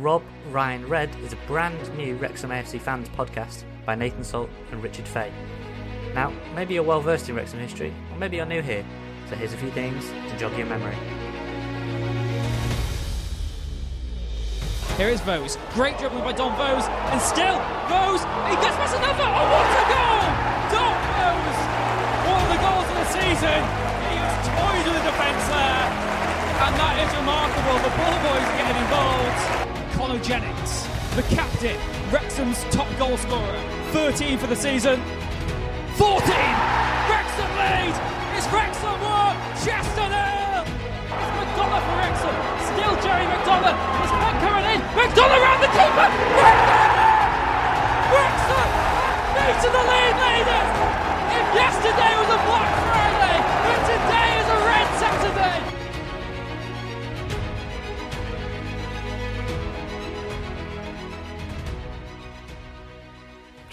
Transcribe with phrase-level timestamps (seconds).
[0.00, 4.82] Rob Ryan Red is a brand new Wrexham AFC fans podcast by Nathan Salt and
[4.82, 5.32] Richard Fay.
[6.14, 8.84] Now, maybe you're well versed in Wrexham history, or maybe you're new here,
[9.28, 10.96] so here's a few things to jog your memory.
[14.96, 15.58] Here is Vose.
[15.74, 16.86] Great dribbling by Dom Vose.
[17.10, 17.58] And still,
[17.90, 19.26] Vose, he gets past another.
[19.26, 20.22] Oh, what a goal!
[20.70, 21.60] Dom Vose!
[22.30, 23.60] One of the goals of the season.
[24.10, 25.86] He has toyed with the defence there.
[26.62, 27.78] And that is remarkable.
[27.82, 29.63] The ball boys getting involved.
[30.04, 31.80] Conor the captain,
[32.12, 33.56] Wrexham's top goal scorer.
[33.96, 35.00] 13 for the season.
[35.96, 36.28] 14!
[37.08, 37.96] Wrexham lead!
[38.36, 39.36] It's Wrexham 1!
[39.64, 40.60] Chester nil!
[41.08, 42.36] It's McDonagh for Wrexham.
[42.68, 43.80] Still Jerry McDonagh.
[44.04, 44.80] It's back coming in.
[44.92, 46.08] McDonagh round the keeper.
[46.36, 46.88] Wrexham!
[48.12, 49.56] Wrexham!
[49.56, 50.68] To the lead leaders!
[51.32, 52.83] If yesterday was a Black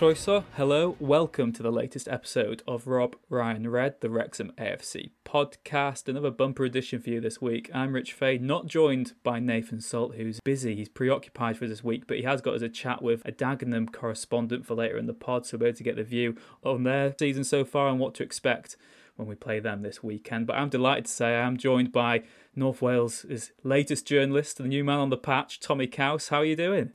[0.02, 6.08] Croeso, hello, welcome to the latest episode of Rob Ryan Red, the Wrexham AFC podcast.
[6.08, 7.70] Another bumper edition for you this week.
[7.72, 10.76] I'm Rich Fay, not joined by Nathan Salt, who's busy.
[10.76, 13.94] He's preoccupied for this week, but he has got us a chat with a Dagenham
[13.94, 17.14] correspondent for later in the pod, so we're able to get the view on their
[17.20, 18.78] season so far and what to expect
[19.18, 20.48] when we play them this weekend.
[20.48, 22.24] But I'm delighted to say I am joined by
[22.56, 26.30] North Wales' latest journalist, the new man on the patch, Tomi Caws.
[26.30, 26.92] How are you doing?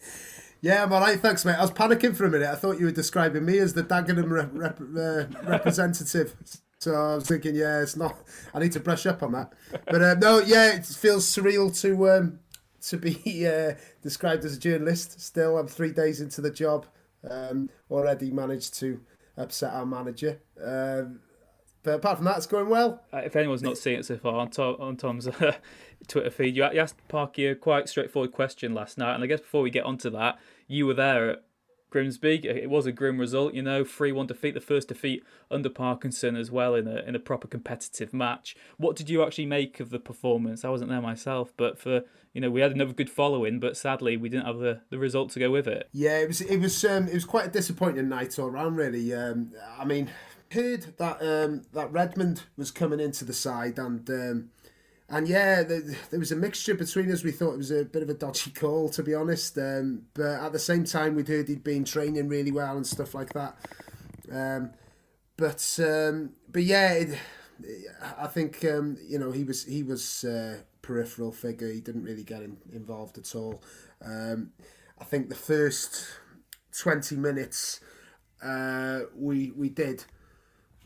[0.67, 1.55] Yeah, I'm alright, thanks, mate.
[1.55, 2.49] I was panicking for a minute.
[2.49, 6.35] I thought you were describing me as the Dagenham rep- uh, representative.
[6.81, 8.17] So I was thinking, yeah, it's not.
[8.53, 9.53] I need to brush up on that.
[9.87, 12.41] But uh, no, yeah, it feels surreal to um,
[12.89, 15.21] to be uh, described as a journalist.
[15.21, 16.87] Still, I'm three days into the job.
[17.31, 19.01] Um, already managed to
[19.37, 20.41] upset our manager.
[20.61, 21.21] Um,
[21.85, 23.05] but apart from that, it's going well.
[23.13, 25.55] Uh, if anyone's not seen it so far on, Tom, on Tom's uh,
[26.09, 29.63] Twitter feed, you asked Parky a quite straightforward question last night, and I guess before
[29.63, 31.43] we get onto that, you were there at
[31.91, 32.47] Grimsby.
[32.47, 36.51] It was a grim result, you know, three-one defeat, the first defeat under Parkinson as
[36.51, 38.57] well in a in a proper competitive match.
[38.77, 40.65] What did you actually make of the performance?
[40.65, 42.03] I wasn't there myself, but for
[42.35, 45.31] you know, we had another good following, but sadly we didn't have the, the result
[45.31, 45.89] to go with it.
[45.93, 49.15] Yeah, it was it was um, it was quite a disappointing night all round, really.
[49.15, 50.11] Um, I mean,
[50.53, 54.51] heard that um, that Redmond was coming into the side, and um,
[55.09, 57.23] and yeah, there, there was a mixture between us.
[57.23, 59.57] We thought it was a bit of a dodgy call, to be honest.
[59.57, 63.15] Um, but at the same time, we'd heard he'd been training really well and stuff
[63.15, 63.57] like that.
[64.33, 64.71] Um,
[65.37, 67.19] but um, but yeah, it,
[68.19, 71.71] I think um, you know he was he was uh, peripheral figure.
[71.71, 73.63] He didn't really get in, involved at all.
[74.05, 74.51] Um,
[75.01, 76.05] I think the first
[76.77, 77.81] twenty minutes
[78.43, 80.05] uh, we we did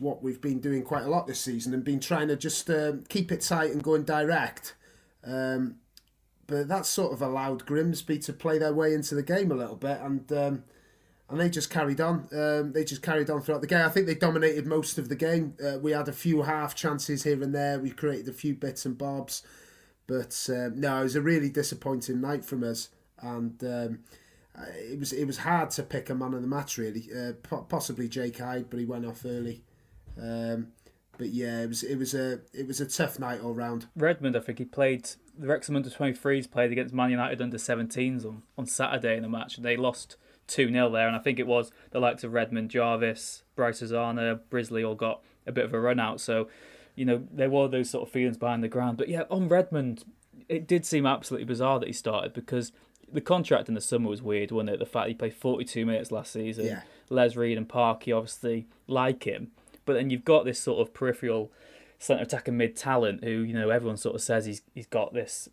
[0.01, 2.93] what we've been doing quite a lot this season and been trying to just uh,
[3.07, 4.73] keep it tight and going direct.
[5.23, 5.75] Um,
[6.47, 9.75] but that sort of allowed Grimsby to play their way into the game a little
[9.75, 10.63] bit, and um,
[11.29, 12.27] and they just carried on.
[12.33, 13.85] Um, they just carried on throughout the game.
[13.85, 15.53] I think they dominated most of the game.
[15.63, 17.79] Uh, we had a few half chances here and there.
[17.79, 19.43] We created a few bits and bobs,
[20.07, 22.89] but um, no, it was a really disappointing night from us,
[23.21, 23.99] and um,
[24.89, 27.07] it was it was hard to pick a man of the match really.
[27.15, 27.33] Uh,
[27.69, 29.63] possibly Jake Hyde, but he went off early.
[30.21, 30.67] Um,
[31.17, 33.87] but yeah, it was it was a it was a tough night all round.
[33.95, 38.25] Redmond, I think he played the Wrexham under 23s played against Man United under 17s
[38.25, 41.39] on, on Saturday in a match, and they lost 2 0 there, and I think
[41.39, 45.73] it was the likes of Redmond, Jarvis, Bryce Hosannah, Brisley all got a bit of
[45.73, 46.21] a run out.
[46.21, 46.47] So,
[46.95, 48.97] you know, there were those sort of feelings behind the ground.
[48.97, 50.05] But yeah, on Redmond,
[50.49, 52.71] it did seem absolutely bizarre that he started because
[53.11, 54.79] the contract in the summer was weird, wasn't it?
[54.79, 56.65] The fact he played 42 minutes last season.
[56.65, 56.81] Yeah.
[57.09, 59.51] Les Reed and Parky obviously like him.
[59.85, 61.51] But then you've got this sort of peripheral
[61.99, 65.49] centre attacker mid talent who, you know, everyone sort of says he's he's got this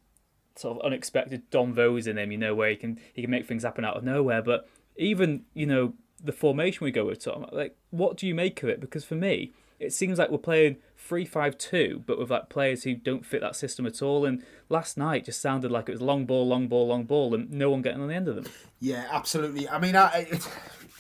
[0.57, 3.47] sort of unexpected Dom Vose in him, you know, where he can he can make
[3.47, 4.43] things happen out of nowhere.
[4.43, 8.63] But even, you know, the formation we go with Tom, like what do you make
[8.63, 8.81] of it?
[8.81, 12.83] Because for me, it seems like we're playing three five two, but with like players
[12.83, 14.25] who don't fit that system at all.
[14.25, 17.51] And last night just sounded like it was long ball, long ball, long ball, and
[17.53, 18.47] no one getting on the end of them.
[18.81, 19.69] Yeah, absolutely.
[19.69, 20.27] I mean, I,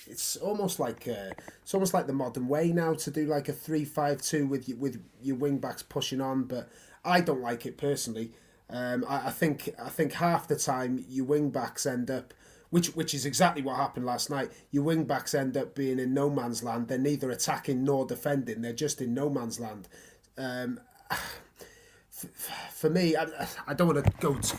[0.09, 1.33] it's almost like uh,
[1.63, 5.03] it's almost like the modern way now to do like a three-five-two with your, with
[5.23, 6.69] your wing backs pushing on, but
[7.05, 8.33] I don't like it personally.
[8.71, 12.35] Um, I, I think I think half the time your wing backs end up,
[12.71, 14.51] which which is exactly what happened last night.
[14.71, 16.89] Your wing backs end up being in no man's land.
[16.89, 18.61] They're neither attacking nor defending.
[18.63, 19.89] They're just in no man's land.
[20.37, 20.81] Um,
[22.73, 23.27] for me, I,
[23.67, 24.59] I don't want to go too,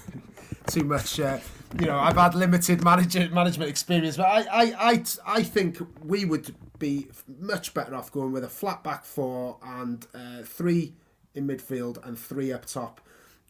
[0.68, 1.19] too much.
[1.19, 1.40] Uh,
[1.80, 6.25] you know, I've had limited manager management experience, but I, I, I, I think we
[6.25, 7.07] would be
[7.40, 10.94] much better off going with a flat back four and uh, three
[11.36, 13.01] in midfield and three up top.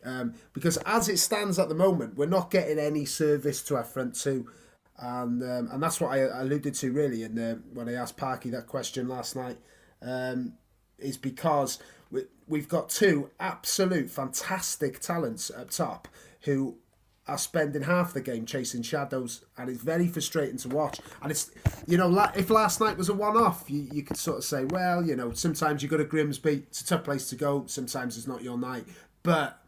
[0.04, 3.84] Um, because as it stands at the moment, we're not getting any service to our
[3.84, 4.50] front two,
[4.98, 7.24] and um, and that's what I alluded to really.
[7.24, 9.58] And uh, when I asked Parky that question last night,
[10.02, 10.54] um,
[10.98, 11.80] is because
[12.12, 16.08] we, we've got two absolute fantastic talents up top
[16.44, 16.78] who
[17.30, 21.00] are spending half the game chasing shadows, and it's very frustrating to watch.
[21.22, 21.52] And it's,
[21.86, 24.66] you know, if last night was a one off, you, you could sort of say,
[24.66, 28.18] well, you know, sometimes you go to Grimsby, it's a tough place to go, sometimes
[28.18, 28.86] it's not your night.
[29.22, 29.62] But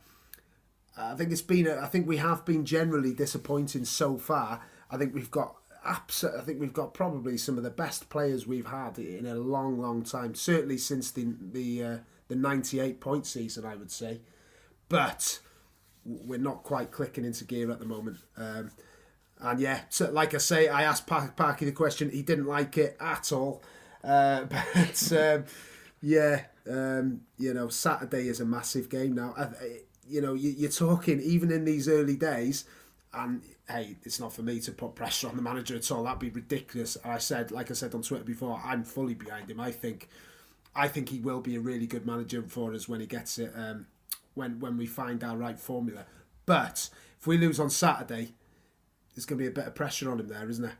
[0.97, 4.61] I think it's been, a, I think we have been generally disappointing so far.
[4.89, 5.55] I think we've got
[5.85, 9.35] absolutely, I think we've got probably some of the best players we've had in a
[9.35, 10.33] long, long time.
[10.33, 11.97] Certainly since the the uh,
[12.27, 14.21] the '98 point season, I would say.
[14.89, 15.39] But
[16.05, 18.17] we're not quite clicking into gear at the moment.
[18.37, 18.71] Um,
[19.39, 22.09] and yeah, so like I say, I asked Parky the question.
[22.09, 23.63] He didn't like it at all.
[24.03, 25.45] Uh, but um,
[26.01, 29.33] yeah, um, you know, Saturday is a massive game now.
[29.37, 29.47] I,
[30.07, 32.65] you know, you, are talking even in these early days,
[33.13, 36.03] and hey, it's not for me to put pressure on the manager at all.
[36.03, 36.97] That'd be ridiculous.
[37.03, 39.59] I said, like I said on Twitter before, I'm fully behind him.
[39.59, 40.09] I think,
[40.75, 43.51] I think he will be a really good manager for us when he gets it.
[43.55, 43.87] Um,
[44.33, 46.05] when when we find our right formula.
[46.45, 46.89] But
[47.19, 48.33] if we lose on Saturday,
[49.15, 50.77] there's going to be a bit of pressure on him there, isn't there?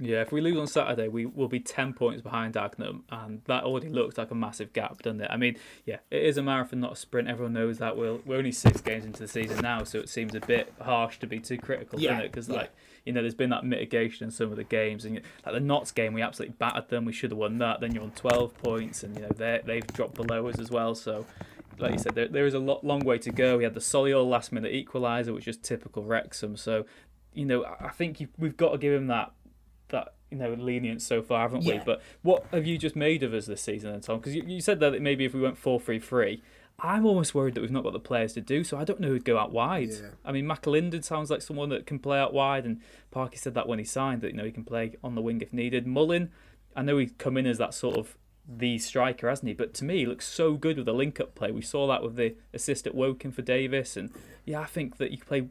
[0.00, 3.64] Yeah, if we lose on Saturday, we will be 10 points behind Dagenham, and that
[3.64, 5.28] already looks like a massive gap, doesn't it?
[5.28, 7.26] I mean, yeah, it is a marathon, not a sprint.
[7.26, 7.96] Everyone knows that.
[7.96, 11.18] We're, we're only six games into the season now, so it seems a bit harsh
[11.18, 12.30] to be too critical, yeah, doesn't it?
[12.30, 12.56] Because, yeah.
[12.56, 12.70] like,
[13.04, 15.90] you know, there's been that mitigation in some of the games, and like the Notts
[15.90, 17.04] game, we absolutely battered them.
[17.04, 17.80] We should have won that.
[17.80, 21.26] Then you're on 12 points, and, you know, they've dropped below us as well, so
[21.78, 23.58] like you said, there, there is a lot, long way to go.
[23.58, 26.56] We had the Solihull last minute equaliser, which is typical Wrexham.
[26.56, 26.86] So,
[27.34, 29.32] you know, I think you, we've got to give him that
[29.88, 31.80] that you know lenient so far, haven't we?
[31.84, 34.18] But what have you just made of us this season, then, Tom?
[34.18, 36.42] Because you, you said that maybe if we went four three three.
[36.80, 38.78] I'm almost worried that we've not got the players to do so.
[38.78, 39.88] I don't know who'd go out wide.
[39.88, 40.10] Yeah.
[40.24, 42.80] I mean, McAlinden sounds like someone that can play out wide, and
[43.10, 45.40] Parky said that when he signed that you know he can play on the wing
[45.40, 45.88] if needed.
[45.88, 46.30] Mullin,
[46.76, 48.16] I know he'd come in as that sort of
[48.48, 49.54] the striker, hasn't he?
[49.54, 51.52] But to me, he looks so good with the link up play.
[51.52, 54.10] We saw that with the assist at Woking for Davis, and
[54.46, 55.48] yeah, I think that you could play,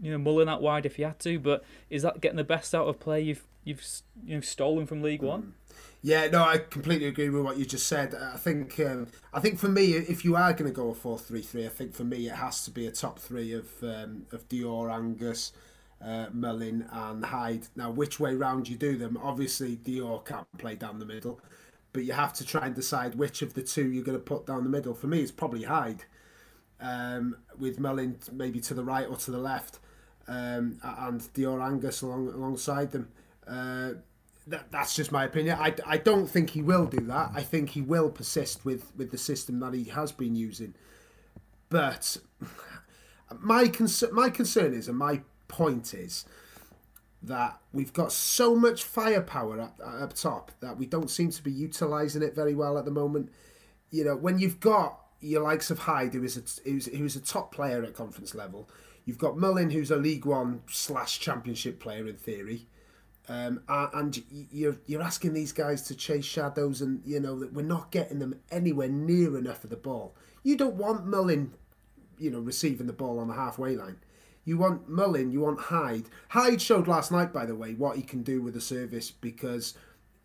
[0.00, 1.38] you know, Mullin out wide if you had to.
[1.38, 3.84] But is that getting the best out of play you've you've
[4.24, 5.54] you know stolen from League One?
[6.02, 8.14] Yeah, no, I completely agree with what you just said.
[8.14, 11.66] I think, um, I think for me, if you are going to go a four-three-three,
[11.66, 14.90] I think for me it has to be a top three of um, of Dior,
[14.90, 15.52] Angus,
[16.02, 17.66] uh, Mullin, and Hyde.
[17.76, 19.18] Now, which way round you do them?
[19.22, 21.38] Obviously, Dior can't play down the middle,
[21.92, 24.46] but you have to try and decide which of the two you're going to put
[24.46, 24.94] down the middle.
[24.94, 26.04] For me, it's probably Hyde,
[26.80, 29.78] um, with Mullin maybe to the right or to the left,
[30.28, 33.08] um, and Dior Angus along alongside them.
[33.46, 33.92] Uh,
[34.46, 35.58] that, that's just my opinion.
[35.60, 37.30] I, I don't think he will do that.
[37.34, 40.74] I think he will persist with, with the system that he has been using.
[41.68, 42.16] But
[43.38, 46.24] my concern, my concern is, and my point is,
[47.22, 51.50] that we've got so much firepower up, up top that we don't seem to be
[51.52, 53.30] utilising it very well at the moment.
[53.90, 57.20] You know, when you've got your likes of Hyde, who is a, who's, who's a
[57.20, 58.68] top player at conference level,
[59.04, 62.66] you've got Mullin, who's a League One slash Championship player in theory.
[63.28, 67.62] Um, and you're you're asking these guys to chase shadows, and you know that we're
[67.62, 70.16] not getting them anywhere near enough of the ball.
[70.42, 71.52] You don't want Mullin,
[72.18, 73.98] you know, receiving the ball on the halfway line.
[74.44, 76.04] You want Mullin, you want Hyde.
[76.28, 79.74] Hyde showed last night, by the way, what he can do with the service because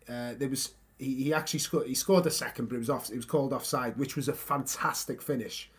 [0.08, 3.10] uh, there was he, he actually scored he scored a second, but it was off
[3.10, 5.70] it was called offside, which was a fantastic finish.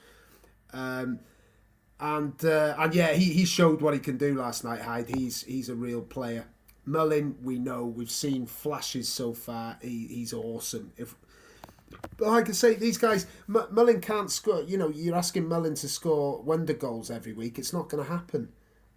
[0.74, 1.20] Um,
[2.00, 4.82] and uh, and yeah, he, he showed what he can do last night.
[4.82, 6.46] Hyde, he's he's a real player.
[6.86, 9.78] Mullin, we know we've seen flashes so far.
[9.82, 10.94] He, he's awesome.
[10.96, 11.16] If
[12.18, 14.62] but like I say, these guys, M- Mullin can't score.
[14.64, 17.58] You know, you're asking Mullin to score wonder goals every week.
[17.60, 18.50] It's not going to happen.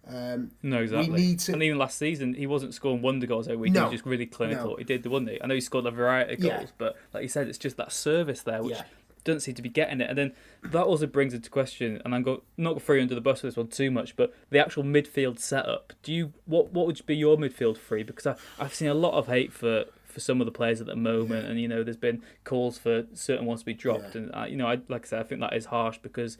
[0.07, 1.11] Um, No, exactly.
[1.11, 3.73] We need to- And even last season, he wasn't scoring wonder goals every week.
[3.73, 3.81] No.
[3.81, 4.71] He was just really clinical.
[4.71, 4.75] No.
[4.77, 5.41] He did, wasn't he?
[5.41, 6.57] I know he scored a variety of Yeah.
[6.57, 8.83] goals, but like you said, it's just that service there which Yeah.
[9.23, 10.09] doesn't seem to be getting it.
[10.09, 10.33] And then
[10.63, 13.55] that also brings into question, and I'm go, not throwing under the bus for this
[13.55, 15.93] one too much, but the actual midfield setup.
[16.01, 18.01] Do you what what would be your midfield three?
[18.01, 19.85] Because I, I've seen a lot of hate for.
[20.11, 23.05] For some of the players at the moment, and you know, there's been calls for
[23.13, 24.21] certain ones to be dropped, Yeah.
[24.21, 26.37] and uh, you know, I like I said, I think that is harsh because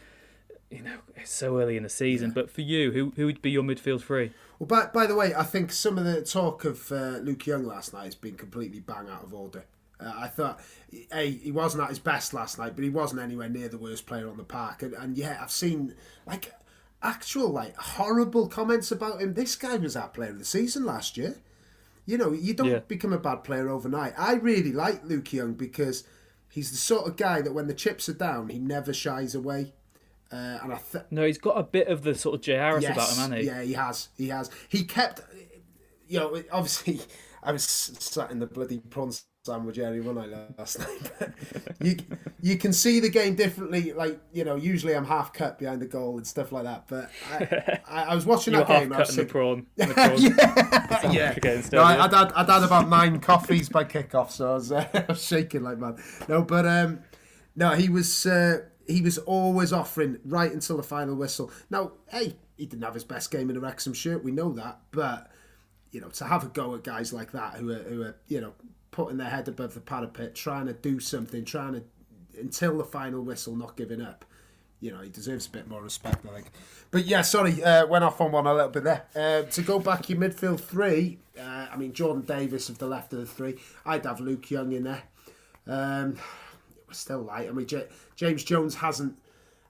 [0.69, 2.31] you know it's so early in the season.
[2.31, 4.31] But for you, who who would be your midfield three?
[4.59, 7.65] Well, by, by the way, I think some of the talk of uh, Luke Young
[7.65, 9.65] last night has been completely bang out of order.
[9.99, 10.59] Uh, I thought,
[11.11, 14.05] hey, he wasn't at his best last night, but he wasn't anywhere near the worst
[14.07, 14.81] player on the park.
[14.81, 15.93] And, and yeah, I've seen
[16.25, 16.53] like
[17.03, 19.33] actual like horrible comments about him.
[19.33, 21.37] This guy was our player of the season last year.
[22.11, 22.79] You know, you don't Yeah.
[22.79, 24.13] become a bad player overnight.
[24.17, 26.03] I really like Luke Young because
[26.49, 29.73] he's the sort of guy that when the chips are down, he never shies away.
[30.29, 32.55] Uh, and I th- No, he's got a bit of the sort of J.
[32.55, 33.45] Harris about him, hasn't he?
[33.45, 34.09] yeah, he has.
[34.17, 34.49] He has.
[34.67, 35.21] He kept.
[36.09, 36.99] You know, obviously,
[37.43, 41.31] I was sat in the bloody prawn sandwich area one night last night.
[41.81, 41.95] You
[42.41, 43.91] you can see the game differently.
[43.91, 46.85] Like you know, usually I'm half cut behind the goal and stuff like that.
[46.87, 48.91] But I, I, I was watching You were that half game.
[48.91, 49.65] and I was cutting the prawn.
[49.77, 49.87] The
[51.01, 51.11] prawn.
[51.13, 54.53] yeah, Against no, I, I'd, had, I'd had about nine coffees by kickoff, so I
[54.53, 55.95] was, uh, I was shaking like mad.
[56.27, 56.99] No, but um,
[57.55, 61.51] no, he was uh, he was always offering right until the final whistle.
[61.71, 64.81] Now, hey, he didn't have his best game in a Wrexham shirt, we know that,
[64.91, 65.31] but
[65.91, 68.39] you know, to have a go at guys like that who are who are you
[68.39, 68.53] know
[68.91, 71.83] putting their head above the parapet, trying to do something, trying to
[72.39, 74.25] until the final whistle, not giving up.
[74.79, 76.47] You know, he deserves a bit more respect, I think.
[76.89, 79.05] But yeah, sorry, uh, went off on one a little bit there.
[79.15, 83.13] Uh, to go back your midfield three, uh, I mean Jordan Davis of the left
[83.13, 83.57] of the three.
[83.85, 85.03] I'd have Luke Young in there.
[85.67, 86.13] Um,
[86.77, 87.47] it was still light.
[87.47, 89.17] I mean, J- James Jones hasn't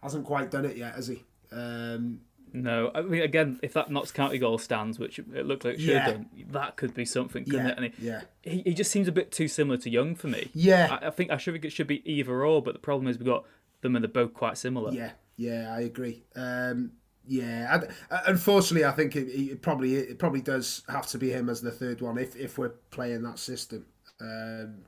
[0.01, 1.23] hasn't quite done it yet, has he?
[1.51, 2.21] Um,
[2.53, 5.79] No, I mean again, if that Notts County goal stands, which it looked like it
[5.79, 5.99] should Yeah.
[6.05, 7.77] have done, that could be something, couldn't Yeah, it?
[7.77, 8.21] And he, yeah.
[8.41, 10.49] he, he just seems a bit too similar to Young for me.
[10.53, 10.97] Yeah.
[11.01, 13.17] I, I think I should think it should be either or, but the problem is
[13.17, 13.45] we've got
[13.81, 14.91] them and they're both quite similar.
[14.91, 16.23] Yeah, yeah, I agree.
[16.35, 16.91] Um,
[17.25, 21.49] yeah, I, unfortunately, I think it, it probably it probably does have to be him
[21.49, 23.85] as the third one if if we're playing that system.
[24.19, 24.83] Um,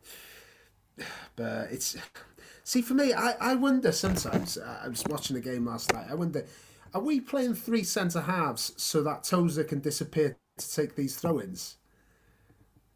[1.35, 1.95] but it's
[2.63, 4.57] see for me, I, I wonder sometimes.
[4.57, 6.07] I was watching the game last night.
[6.09, 6.45] I wonder,
[6.93, 11.77] are we playing three centre halves so that Tozer can disappear to take these throw-ins?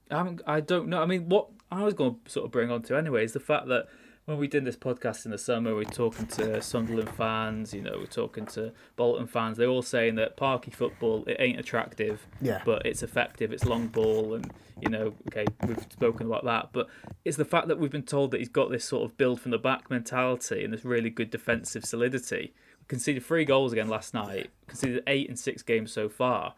[0.10, 1.02] I haven't, I don't know.
[1.02, 3.40] I mean, what I was going to sort of bring on to anyway is the
[3.40, 3.88] fact that
[4.26, 7.82] when we did this podcast in the summer, we are talking to Sunderland fans, you
[7.82, 9.58] know, we're talking to Bolton fans.
[9.58, 12.62] They're all saying that parky football it ain't attractive, Yeah.
[12.66, 13.54] but it's effective.
[13.54, 14.52] It's long ball, and
[14.82, 16.70] you know, okay, we've spoken about that.
[16.74, 16.88] But
[17.24, 19.52] it's the fact that we've been told that he's got this sort of build from
[19.52, 22.54] the back mentality and this really good defensive solidity.
[22.88, 24.50] Conceded three goals again last night.
[24.68, 26.54] Conceded eight in six games so far.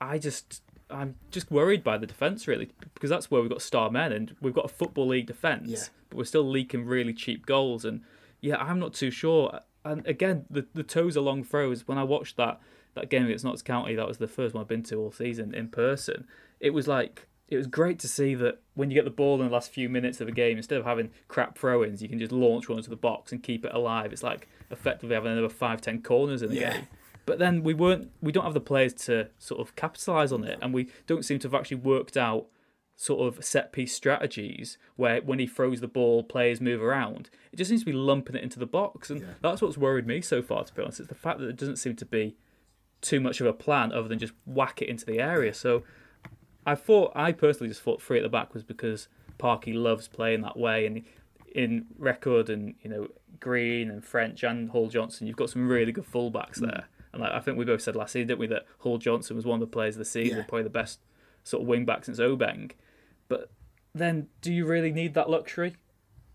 [0.00, 3.90] I just I'm just worried by the defence really because that's where we've got star
[3.90, 5.78] men and we've got a football league defence, Yeah.
[6.08, 8.02] but we're still leaking really cheap goals and
[8.40, 9.60] yeah, I'm not too sure.
[9.84, 11.86] And again, the the Tozer long throws.
[11.88, 12.60] When I watched that
[12.94, 15.54] that game against Notts County, that was the first one I've been to all season
[15.54, 16.26] in person.
[16.58, 19.46] It was like it was great to see that when you get the ball in
[19.48, 22.30] the last few minutes of a game, instead of having crap throw-ins, you can just
[22.32, 24.12] launch one into the box and keep it alive.
[24.12, 26.72] It's like effectively having another five, ten corners in the Yeah.
[26.74, 26.86] game.
[27.26, 30.58] But then we weren't we don't have the players to sort of capitalise on it
[30.62, 32.46] and we don't seem to have actually worked out
[32.96, 37.30] sort of set piece strategies where when he throws the ball players move around.
[37.52, 40.20] It just seems to be lumping it into the box and that's what's worried me
[40.20, 41.00] so far to be honest.
[41.00, 42.36] It's the fact that it doesn't seem to be
[43.00, 45.54] too much of a plan other than just whack it into the area.
[45.54, 45.82] So
[46.66, 49.08] I thought I personally just thought three at the back was because
[49.38, 51.02] Parky loves playing that way and
[51.54, 53.08] in Reckord and you know
[53.40, 56.84] Green and French and Hall Johnson, you've got some really good fullbacks there.
[57.12, 59.44] And like, I think we both said last season, didn't we, that Hall Johnson was
[59.44, 60.44] one of the players of the season, Yeah.
[60.44, 61.00] probably the best
[61.42, 62.70] sort of wing back since Obeng.
[63.28, 63.50] But
[63.94, 65.76] then, do you really need that luxury?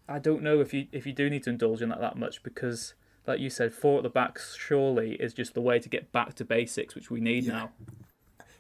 [0.10, 2.44] I don't know if you if you do need to indulge in that that much
[2.44, 2.94] because,
[3.26, 6.34] like you said, four at the back surely is just the way to get back
[6.36, 7.72] to basics, which we need now.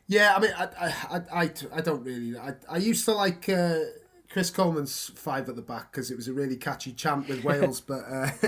[0.07, 2.37] Yeah, I mean, I, I, I, I, I don't really.
[2.37, 3.79] I, I used to like uh,
[4.35, 7.79] Chris Coleman's five at the back because it was a really catchy chant with Wales,
[7.79, 8.27] but uh,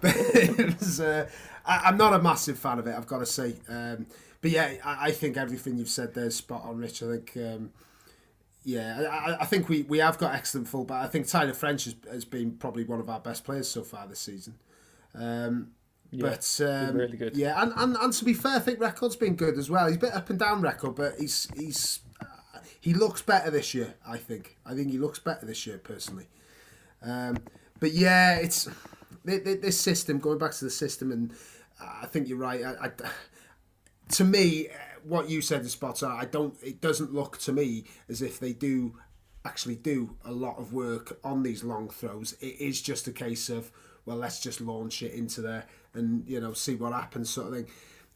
[0.00, 1.00] but it was.
[1.00, 1.28] Uh,
[1.66, 2.94] I, I'm not a massive fan of it.
[2.96, 3.56] I've got to say.
[3.68, 4.06] Um,
[4.40, 7.02] but yeah, I, I think everything you've said there is spot on, Rich.
[7.02, 7.32] I think.
[7.36, 7.72] Um,
[8.62, 11.04] yeah, I, I think we, we have got excellent full fullback.
[11.04, 14.06] I think Tyler French has, has been probably one of our best players so far
[14.06, 14.54] this season.
[15.16, 15.72] Um,
[16.12, 17.36] Yeah, but um, really good.
[17.36, 19.88] Yeah, and, and, and to be fair, I think Reckord's been good as well.
[19.88, 21.98] He's a bit up and down Reckord, but he's he's
[22.84, 23.94] he looks better this year.
[24.06, 24.58] I think.
[24.66, 26.26] I think he looks better this year personally.
[27.00, 27.38] Um,
[27.80, 28.68] but yeah, it's
[29.24, 30.18] thi- thi- this system.
[30.18, 31.32] Going back to the system, and
[31.80, 32.62] I think you're right.
[32.62, 32.90] I, I,
[34.10, 34.68] to me,
[35.02, 36.12] what you said is spot on.
[36.12, 36.54] I don't.
[36.62, 38.98] It doesn't look to me as if they do
[39.46, 42.34] actually do a lot of work on these long throws.
[42.42, 43.72] It is just a case of
[44.04, 45.64] well, let's just launch it into there
[45.94, 47.66] and you know see what happens, sort of thing.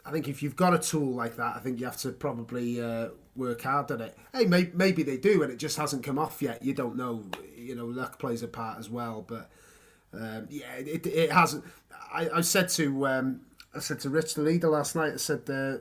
[0.09, 2.81] I think if you've got a tool like that, I think you have to probably
[2.81, 4.17] uh, work hard at it.
[4.35, 6.65] Hey, may- maybe they do, and it just hasn't come off yet.
[6.65, 7.25] You don't know.
[7.55, 9.51] You know, luck plays a part as well, but
[10.15, 11.63] um, yeah, it, it hasn't.
[12.11, 13.43] I, I said to um,
[13.75, 15.13] I said to Rich the leader last night.
[15.13, 15.79] I said, uh,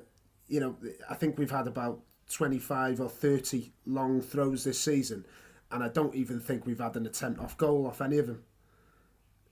[0.50, 0.75] you know,
[1.10, 5.25] I think we've had about twenty five or thirty long throws this season,
[5.72, 8.43] and I don't even think we've had an attempt off goal off any of them.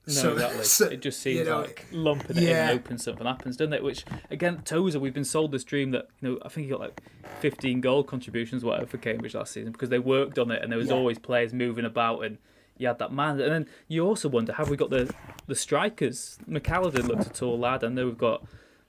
[0.08, 0.64] No, So- exactly.
[0.64, 2.70] so, it just seems you know, like lumping it in yeah.
[2.70, 3.82] and hoping something happens, doesn't it?
[3.82, 6.80] Which again, Tozer, we've been sold this dream that you know I think he got
[6.80, 7.00] like
[7.40, 10.78] 15 goal contributions, whatever, for Cambridge last season because they worked on it and there
[10.78, 10.94] was Yeah.
[10.94, 12.38] always players moving about and
[12.78, 13.40] you had that man.
[13.40, 15.12] And then you also wonder, have we got the
[15.48, 16.38] the strikers?
[16.48, 17.82] McAllister looks a tall lad.
[17.82, 18.44] I know we've got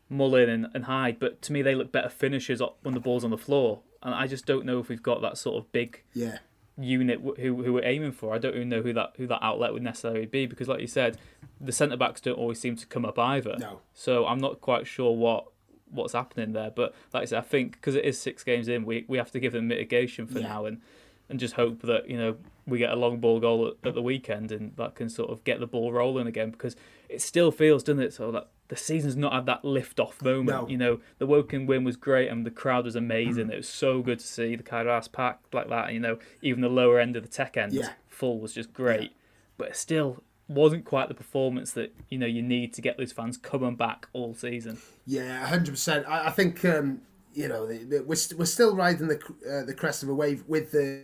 [0.09, 3.31] Mullin and, and Hyde, but to me they look better finishers when the ball's on
[3.31, 3.79] the floor.
[4.03, 6.37] And I just don't know if we've got that sort of big Yeah,
[6.79, 8.33] unit who who we're aiming for.
[8.33, 10.87] I don't even know who that who that outlet would necessarily be because, like you
[10.87, 11.17] said,
[11.59, 13.55] the centre backs don't always seem to come up either.
[13.59, 13.81] No.
[13.93, 15.45] So I'm not quite sure what
[15.89, 16.69] what's happening there.
[16.71, 19.31] But like I said, I think because it is six games in, we we have
[19.31, 20.47] to give them mitigation for Yeah.
[20.47, 20.81] now and
[21.29, 24.01] and just hope that you know we get a long ball goal at, at the
[24.01, 26.75] weekend and that can sort of get the ball rolling again because
[27.09, 28.13] it still feels, doesn't it?
[28.13, 30.47] So that the season's not had that lift off moment.
[30.47, 30.67] No.
[30.67, 32.99] You know, the Woking win was great and the crowd was Mm.
[32.99, 33.49] amazing.
[33.49, 35.93] It was so good to see the Cae Ras packed like that.
[35.93, 37.93] You know, even the lower end of the tech end Yeah.
[38.07, 39.11] full was just great,
[39.57, 43.11] but it still wasn't quite the performance that you know you need to get those
[43.11, 44.77] fans coming back all season.
[45.05, 46.05] Yeah, hundred percent.
[46.07, 47.01] I, I think um,
[47.33, 50.13] you know the, the, we're st- we're still riding the uh, the crest of a
[50.15, 51.03] wave with the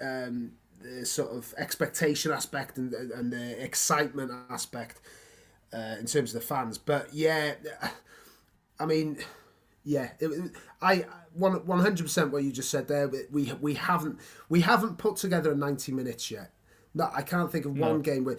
[0.00, 5.00] um, the sort of expectation aspect and and the excitement aspect
[5.72, 6.78] uh, in terms of the fans.
[6.78, 7.54] But yeah,
[8.78, 9.18] I mean,
[9.84, 13.10] yeah, it, I one one hundred percent what you just said there.
[13.30, 16.52] We we haven't we haven't put together a ninety minutes yet.
[16.94, 18.38] No, I can't think of one game where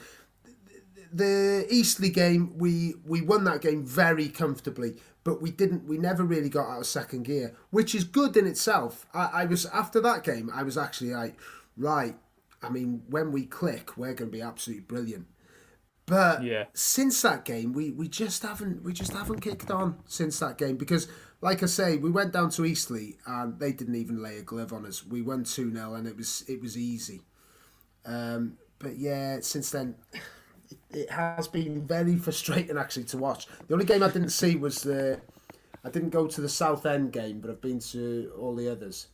[1.12, 5.86] the Eastleigh game, we we won that game very comfortably, but we didn't.
[5.86, 9.06] We never really got out of second gear, which is good in itself.
[9.13, 11.39] I, I was after that game, I was actually like,
[11.78, 12.15] right.
[12.62, 15.28] I mean, when we click, we're going to be absolutely brilliant.
[16.10, 16.65] But Yeah.
[16.74, 20.76] since that game, we, we just haven't we just haven't kicked on since that game
[20.76, 21.08] because,
[21.41, 24.74] like I say, we went down to Eastleigh and they didn't even lay a glove
[24.74, 25.06] on us.
[25.06, 27.22] We won two 0 and it was it was easy.
[28.06, 30.22] Um, but yeah, since then, it,
[30.91, 33.48] it has been very frustrating actually to watch.
[33.67, 35.22] The only game I didn't see was the.
[35.84, 39.08] I didn't go to the Southend game, but I've been to all the others.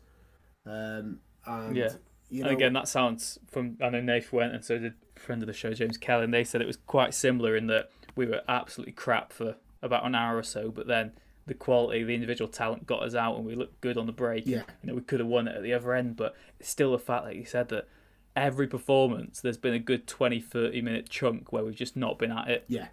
[0.66, 1.90] Um, and, Yeah.
[2.30, 4.94] You know, and again, that sounds from I know Nath went and so did
[5.26, 7.90] friend of the show James Kelly, and they said it was quite similar in that
[8.16, 11.12] we were absolutely crap for about an hour or so, but then
[11.48, 14.46] the quality, the individual talent got us out, and we looked good on the break.
[14.48, 14.64] Yeah.
[14.82, 17.00] you know we could have won it at the other end, but it's still the
[17.00, 17.88] fact that you said that
[18.36, 22.34] every performance there's been a good 20 30 minute chunk where we've just not been
[22.34, 22.88] at it Yeah,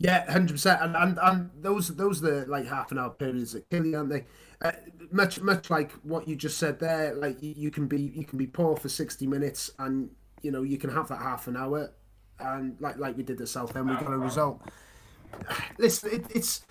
[0.00, 0.80] yeah, hundred percent.
[0.80, 3.98] And and and those those are the like half an hour periods that kill you,
[3.98, 4.24] aren't they?
[4.62, 4.72] Uh,
[5.12, 7.14] much much like what you just said there.
[7.14, 10.08] Like you, you can be you can be poor for sixty minutes, and
[10.42, 11.90] you know you can have that half an hour,
[12.38, 14.60] and like like we did at Southend, we got a result.
[15.78, 16.62] Listen, it, it's.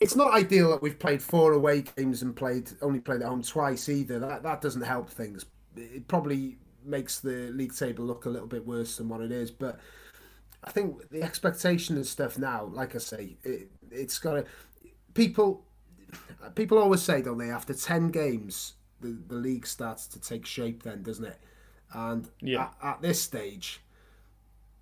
[0.00, 3.42] It's not ideal that we've played four away games and played only played at home
[3.42, 4.20] twice either.
[4.20, 5.44] That that doesn't help things.
[5.76, 9.50] It probably makes the league table look a little bit worse than what it is.
[9.50, 9.80] But
[10.62, 14.44] I think the expectation and stuff now, like I say, it, it's got to
[15.14, 15.64] people.
[16.54, 17.50] People always say, don't they?
[17.50, 20.84] After ten games, the the league starts to take shape.
[20.84, 21.40] Then doesn't it?
[21.92, 22.62] And Yeah.
[22.62, 23.80] at, at this stage,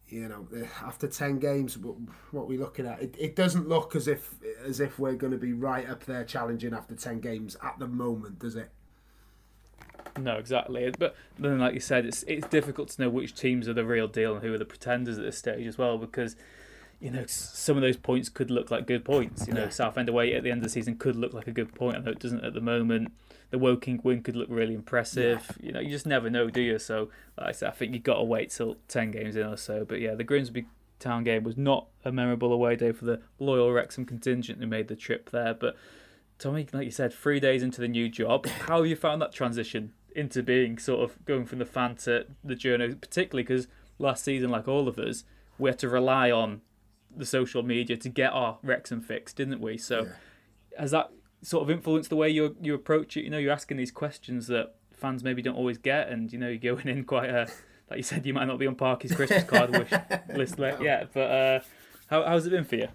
[0.09, 1.97] you know, eh, after ten games, what,
[2.31, 5.39] what we're looking at, it, it doesn't look as if as if we're going to
[5.39, 8.71] be right up there challenging after ten games at the moment, does it?
[10.19, 10.91] No, exactly.
[10.99, 14.09] But then, like you said, it's it's difficult to know which teams are the real
[14.09, 16.37] deal and who are the pretenders at this stage as well, because
[17.01, 19.47] you know some of those points could look like good points.
[19.47, 19.69] You know, Yeah.
[19.71, 21.97] Southend away at the end of the season could look like a good point.
[21.97, 23.13] I know it doesn't at the moment.
[23.51, 25.57] The Woking win could look really impressive.
[25.61, 26.79] You know, you just never know, do you?
[26.79, 29.57] So, like I said, I think you've got to wait till ten games in or
[29.57, 29.85] so.
[29.85, 30.67] But yeah, the Grimsby
[30.99, 34.89] Town game was not a memorable away day for the loyal Wrexham contingent who made
[34.89, 35.77] the trip there, but
[36.39, 39.33] Tomi, like you said, three days into the new job, how have you found that
[39.33, 44.25] transition into being sort of going from the fan to the journal, particularly because last
[44.25, 45.25] season, like all of us,
[45.59, 46.61] we had to rely on
[47.15, 49.79] the social media to get our Wrexham fix, didn't we?
[49.79, 50.81] So Yeah.
[50.81, 51.11] has that
[51.43, 53.25] sort of influence the way you you approach it?
[53.25, 56.49] You know, you're asking these questions that fans maybe don't always get, and you know,
[56.49, 57.49] you're going in quite a
[57.91, 59.91] like you said, you might not be on Parky's Christmas card wish
[60.35, 61.61] list like yet, but uh,
[62.09, 62.89] how how's it been for you?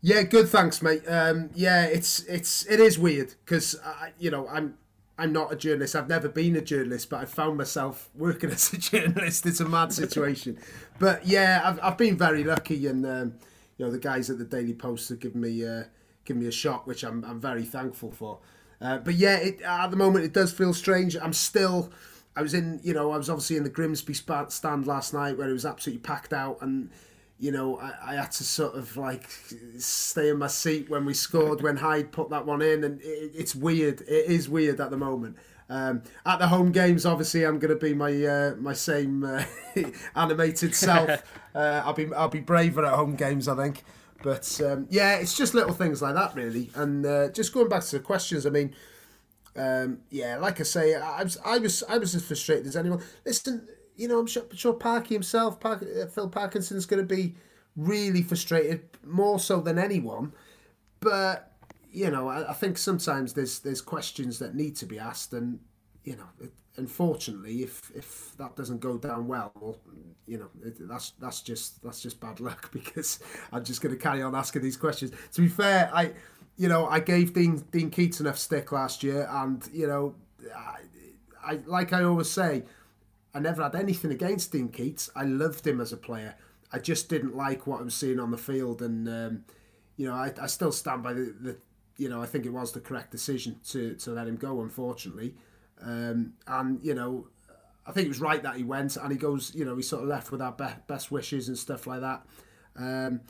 [0.00, 0.48] Yeah, good.
[0.48, 1.02] Thanks, mate.
[1.06, 3.78] Um, yeah, it's it's it is weird because
[4.18, 4.78] you know I'm
[5.18, 5.94] I'm not a journalist.
[5.94, 9.46] I've never been a journalist, but I found myself working as a journalist.
[9.46, 10.58] It's a mad situation,
[10.98, 13.34] but yeah, I've I've been very lucky, and um,
[13.76, 15.84] you know the guys at the Daily Post have given me uh,
[16.24, 18.38] given me a shot, which I'm I'm very thankful for.
[18.80, 21.16] Uh, but yeah, it, at the moment it does feel strange.
[21.16, 21.92] I'm still.
[22.34, 25.50] I was in, you know, I was obviously in the Grimsby stand last night where
[25.50, 26.90] it was absolutely packed out, and
[27.38, 29.28] you know, I, I had to sort of like
[29.76, 33.32] stay in my seat when we scored when Hyde put that one in, and it,
[33.34, 34.00] it's weird.
[34.02, 35.36] It is weird at the moment.
[35.68, 39.44] Um, at the home games, obviously, I'm going to be my uh, my same uh,
[40.16, 41.22] animated self.
[41.54, 43.84] uh, I'll be I'll be braver at home games, I think.
[44.22, 46.70] But um, yeah, it's just little things like that, really.
[46.74, 48.74] And uh, just going back to the questions, I mean,
[49.56, 53.02] um, yeah, like I say, I was I was I was as frustrated as anyone.
[53.26, 57.34] Listen, you know, I'm sure, sure Parky himself, Park, uh, Phil Parkinson's going to be
[57.76, 60.32] really frustrated, more so than anyone.
[61.00, 61.52] But
[61.90, 65.60] you know, I, I think sometimes there's there's questions that need to be asked, and
[66.04, 69.78] you know, unfortunately, if if that doesn't go down well,
[70.26, 73.20] you know, it, that's that's just that's just bad luck because
[73.52, 75.12] I'm just going to carry on asking these questions.
[75.34, 76.12] To be fair, I
[76.56, 80.14] you know I gave Dean Dean Keats enough stick last year, and you know,
[80.54, 80.80] I,
[81.44, 82.64] I like I always say.
[83.34, 85.08] I never had anything against Dean Keats.
[85.16, 86.34] I loved him as a player.
[86.70, 89.44] I just didn't like what I was seeing on the field, and um,
[89.96, 91.56] you know, I, I still stand by the, the,
[91.96, 94.60] you know, I think it was the correct decision to to let him go.
[94.60, 95.34] Unfortunately,
[95.82, 97.28] um, and you know,
[97.86, 100.02] I think it was right that he went, and he goes, you know, he sort
[100.02, 102.24] of left with our be- best wishes and stuff like that.
[102.76, 103.20] Um,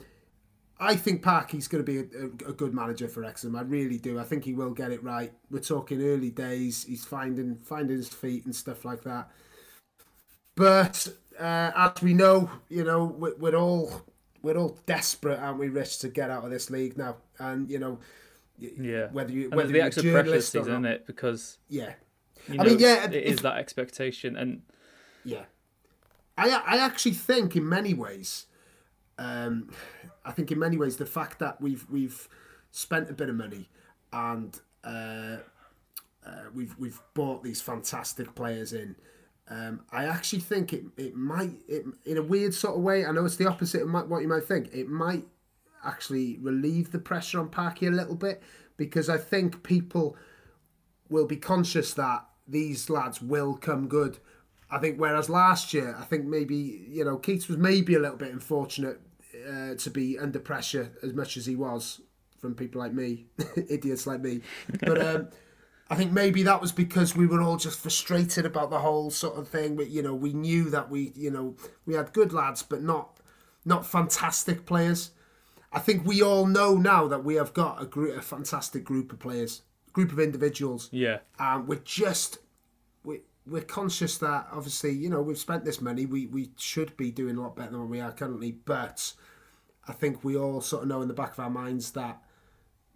[0.79, 3.55] I think Parky's going to be a, a, a good manager for Wrexham.
[3.55, 4.19] I really do.
[4.19, 5.31] I think he will get it right.
[5.49, 6.83] We're talking early days.
[6.83, 9.29] He's finding finding his feet and stuff like that.
[10.55, 11.07] But
[11.39, 14.01] uh, as we know, you know, we're, we're all
[14.41, 17.17] we're all desperate, aren't we, Rich, to get out of this league now?
[17.39, 17.99] And you know,
[18.57, 20.91] Yeah, whether you whether the you're a extra pressure this journalist or season, isn't not,
[20.91, 21.07] it?
[21.07, 21.93] Because yeah,
[22.47, 24.61] you I mean, yeah, it if- is that expectation, and
[25.23, 25.43] yeah.
[26.37, 28.47] I I actually think in many ways,
[29.17, 29.69] um,
[30.25, 32.27] I think in many ways the fact that we've we've
[32.71, 33.69] spent a bit of money
[34.11, 35.37] and uh,
[36.25, 38.95] uh, we've we've bought these fantastic players in.
[39.49, 43.05] Um, I actually think it it might it, in a weird sort of way.
[43.05, 44.73] I know it's the opposite of what you might think.
[44.73, 45.25] It might
[45.83, 48.41] actually relieve the pressure on Parky a little bit
[48.77, 50.15] because I think people
[51.09, 54.19] will be conscious that these lads will come good.
[54.71, 58.17] I think whereas last year, I think maybe you know Keats was maybe a little
[58.17, 59.01] bit unfortunate
[59.47, 61.99] uh, to be under pressure as much as he was
[62.39, 63.25] from people like me,
[63.69, 64.41] idiots like me.
[64.79, 65.27] But um,
[65.89, 69.37] I think maybe that was because we were all just frustrated about the whole sort
[69.37, 69.75] of thing.
[69.75, 73.19] But you know, we knew that we you know we had good lads, but not
[73.65, 75.11] not fantastic players.
[75.71, 79.11] I think we all know now that we have got a, gr- a fantastic group
[79.11, 80.87] of players, group of individuals.
[80.91, 82.37] yeah, Um, we're just
[83.45, 86.05] we're conscious that obviously you know we've spent this money.
[86.05, 88.51] We we should be doing a lot better than we are currently.
[88.51, 89.13] But
[89.87, 92.21] I think we all sort of know in the back of our minds that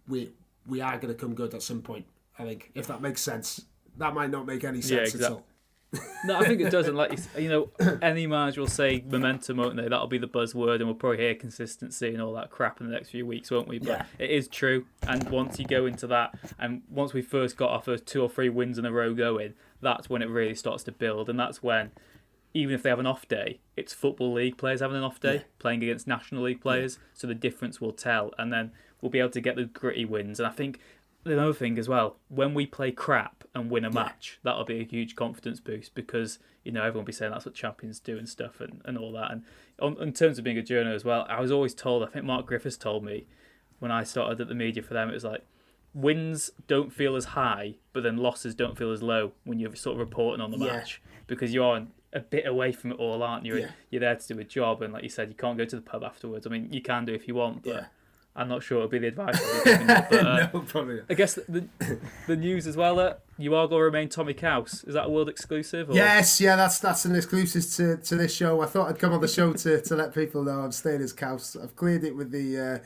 [0.06, 0.32] we
[0.66, 2.06] we are going to come good at some point.
[2.38, 3.64] I think if that makes sense.
[3.96, 5.44] That might not make any sense at all.
[6.26, 6.94] No, I think it doesn't.
[6.94, 7.70] Like you know,
[8.02, 9.88] any manager will say momentum, won't they?
[9.88, 12.92] That'll be the buzzword, and we'll probably hear consistency and all that crap in the
[12.92, 13.78] next few weeks, won't we?
[13.78, 14.04] But Yeah.
[14.18, 14.84] it is true.
[15.06, 18.28] And once you go into that, and once we first got our first two or
[18.28, 21.62] three wins in a row going, that's when it really starts to build, and that's
[21.62, 21.92] when.
[22.54, 25.34] Even if they have an off day, it's football league players having an off day,
[25.34, 25.40] Yeah.
[25.58, 26.98] playing against national league players.
[27.12, 30.40] So the difference will tell, and then we'll be able to get the gritty wins.
[30.40, 30.80] And I think
[31.30, 34.84] another thing as well, when we play crap and win a match, that'll be a
[34.84, 38.28] huge confidence boost because you know everyone will be saying that's what champions do and
[38.28, 39.30] stuff and, and all that.
[39.30, 39.42] And
[39.80, 42.02] on, in terms of being a journo as well, I was always told.
[42.02, 43.26] I think Mark Griffiths told me
[43.78, 45.44] when I started at the media for them, it was like
[45.94, 49.94] wins don't feel as high, but then losses don't feel as low when you're sort
[49.94, 50.72] of reporting on the Yeah.
[50.76, 53.56] match because you are a bit away from it all, aren't you?
[53.58, 53.70] Yeah.
[53.90, 55.82] You're there to do a job, and like you said, you can't go to the
[55.82, 56.46] pub afterwards.
[56.46, 57.84] I mean, you can do if you want, but Yeah.
[58.38, 59.36] I'm not sure it'll be the advice.
[59.42, 60.96] I'll be giving you, but, uh, no, probably.
[60.96, 61.04] not.
[61.10, 61.66] I guess the
[62.28, 64.84] the news as well that you are going to remain Tomi Caws.
[64.84, 65.90] Is that a world exclusive?
[65.90, 65.94] Or?
[65.94, 68.60] Yes, yeah, that's that's an exclusive to, to this show.
[68.60, 71.12] I thought I'd come on the show to, to let people know I'm staying as
[71.12, 71.56] Caws.
[71.60, 72.78] I've cleared it with the uh,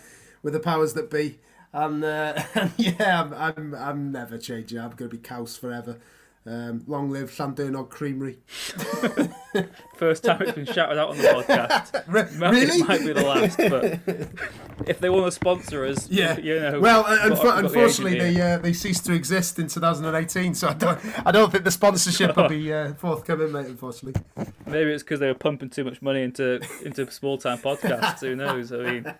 [0.42, 1.38] with the powers that be,
[1.74, 4.78] and, uh, and yeah, I'm, I'm I'm never changing.
[4.78, 5.98] I'm going to be Caws forever.
[6.44, 8.38] Um, long live Llandyrnog Creamery.
[9.96, 12.02] First time it's been shouted out on the podcast.
[12.08, 12.80] really?
[12.80, 16.36] It might be the last, but if they want to sponsor us, Yeah.
[16.38, 16.80] you know.
[16.80, 19.60] well, uh, we've got- unfo- we've got the unfortunately, they uh, they ceased to exist
[19.60, 23.66] in 2018, so I don't I don't think the sponsorship will be uh, forthcoming, mate.
[23.66, 24.20] Unfortunately.
[24.66, 28.18] Maybe it's because they were pumping too much money into into small time podcasts.
[28.20, 28.72] Who knows?
[28.72, 29.14] I mean,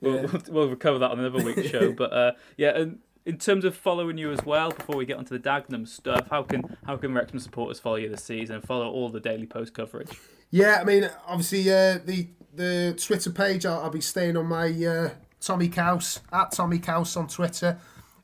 [0.00, 1.92] we'll, we'll, we'll recover that on another week's show.
[1.92, 5.36] But uh, yeah, and in terms of following you as well, before we get onto
[5.36, 8.90] the Dagenham stuff, how can how can Wrexham supporters follow you this season and follow
[8.90, 10.10] all the Daily Post coverage?
[10.50, 13.66] Yeah, I mean, obviously, uh, the the Twitter page.
[13.66, 17.78] I'll, I'll be staying on my uh, Tomi Caws at Tomi Caws on Twitter,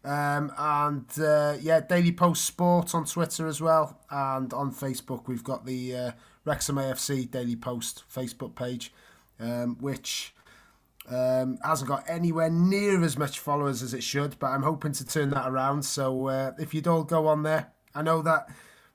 [0.04, 5.44] um, and uh, yeah, Daily Post Sport on Twitter as well, and on Facebook we've
[5.44, 6.10] got the uh,
[6.44, 8.92] Wrexham AFC Daily Post Facebook page,
[9.38, 10.32] um, which.
[11.08, 15.06] Um, hasn't got anywhere near as much followers as it should, but I'm hoping to
[15.06, 15.84] turn that around.
[15.84, 18.48] So uh, if you'd all go on there, I know that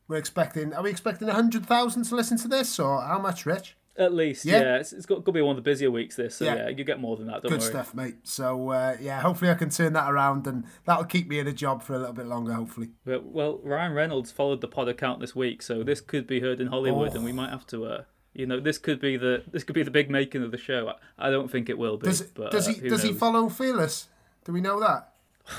[0.08, 0.74] we're expecting.
[0.74, 3.78] Are we expecting hundred thousand to listen to this, or how much, Rich?
[3.97, 4.62] At least, Yeah.
[4.62, 6.15] yeah, it's, it's got to be one of the busier weeks.
[6.15, 6.56] This, so Yeah.
[6.56, 7.43] yeah, you get more than that.
[7.43, 7.69] Don't Good worry.
[7.69, 8.15] stuff, mate.
[8.24, 11.52] So uh, yeah, hopefully I can turn that around, and that'll keep me in a
[11.54, 12.54] job for a little bit longer.
[12.54, 12.89] Hopefully.
[13.06, 16.67] Well, Ryan Reynolds followed the pod account this week, so this could be heard in
[16.67, 17.15] Hollywood, Oh.
[17.15, 19.84] and we might have to, uh, you know, this could be the this could be
[19.84, 20.94] the big making of the show.
[21.17, 22.08] I, I don't think it will be.
[22.08, 24.08] Does but, does uh, he does he follow Fearless?
[24.46, 25.10] Do we know that?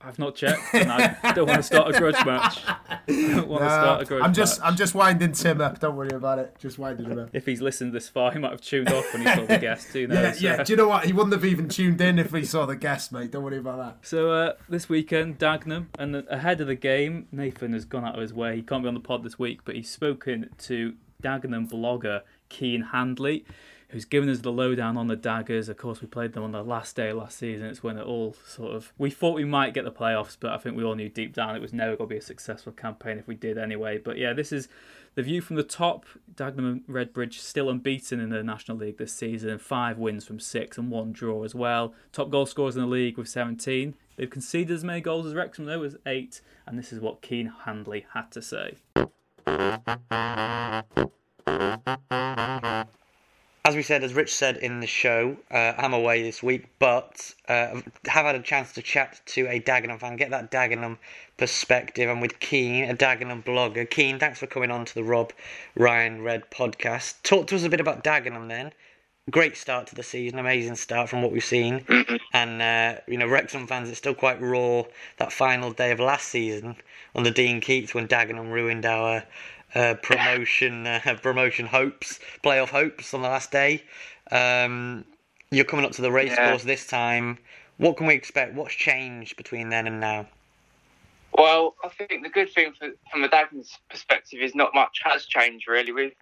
[0.00, 2.60] I've not checked, and I don't want to start a grudge match.
[2.66, 4.68] I don't want to start a grudge I'm just match.
[4.70, 5.80] I'm just winding Tim up.
[5.80, 6.54] Don't worry about it.
[6.60, 7.30] Just winding him up.
[7.32, 9.88] If he's listened this far, he might have tuned off when he saw the guest.
[9.88, 10.40] Who Yeah, knows?
[10.42, 10.52] yeah.
[10.60, 11.04] Uh, Do you know what?
[11.06, 13.32] He wouldn't have even tuned in if he saw the guest, mate.
[13.32, 14.06] Don't worry about that.
[14.06, 18.20] So uh, this weekend, Dagenham, and ahead of the game, Nathan has gone out of
[18.20, 18.54] his way.
[18.56, 22.82] He can't be on the pod this week, but he's spoken to Dagenham blogger Keen
[22.82, 23.44] Handley,
[23.88, 25.68] who's given us the lowdown on the Daggers.
[25.68, 27.66] Of course, we played them on the last day last season.
[27.66, 30.58] It's when it all sort of we thought we might get the playoffs, but I
[30.58, 33.18] think we all knew deep down it was never going to be a successful campaign
[33.18, 33.98] if we did anyway.
[33.98, 34.68] But yeah, this is
[35.14, 36.06] the view from the top.
[36.34, 40.78] Dagenham and Redbridge still unbeaten in the National League this season, five wins from six
[40.78, 41.94] and one draw as well.
[42.12, 43.94] Top goal scorers in the league with 17.
[44.16, 47.52] They've conceded as many goals as Wrexham though, as eight, and this is what Keen
[47.64, 48.76] Handley had to say.
[53.64, 57.32] As we said, as Rich said in the show, uh, I'm away this week, but
[57.48, 60.98] uh, have had a chance to chat to a Dagenham fan, get that Dagenham
[61.36, 62.10] perspective.
[62.10, 63.88] I'm with Keen, a Dagenham blogger.
[63.88, 65.32] Keen, thanks for coming on to the Rob
[65.74, 67.22] Ryan Red podcast.
[67.22, 68.72] Talk to us a bit about Dagenham then.
[69.30, 71.84] Great start to the season, amazing start from what we've seen.
[72.32, 74.82] And, uh, you know, Wrexham fans, it's still quite raw
[75.18, 76.74] that final day of last season
[77.14, 79.22] under Dean Keats when Dagenham ruined our
[79.76, 83.84] uh, promotion uh, promotion hopes, playoff hopes on the last day.
[84.32, 85.04] Um,
[85.52, 86.50] you're coming up to the race Yeah.
[86.50, 87.38] course this time.
[87.76, 88.54] What can we expect?
[88.54, 90.26] What's changed between then and now?
[91.32, 95.26] Well, I think the good thing for, from the Dagenham's perspective is not much has
[95.26, 95.92] changed really.
[95.92, 96.12] We've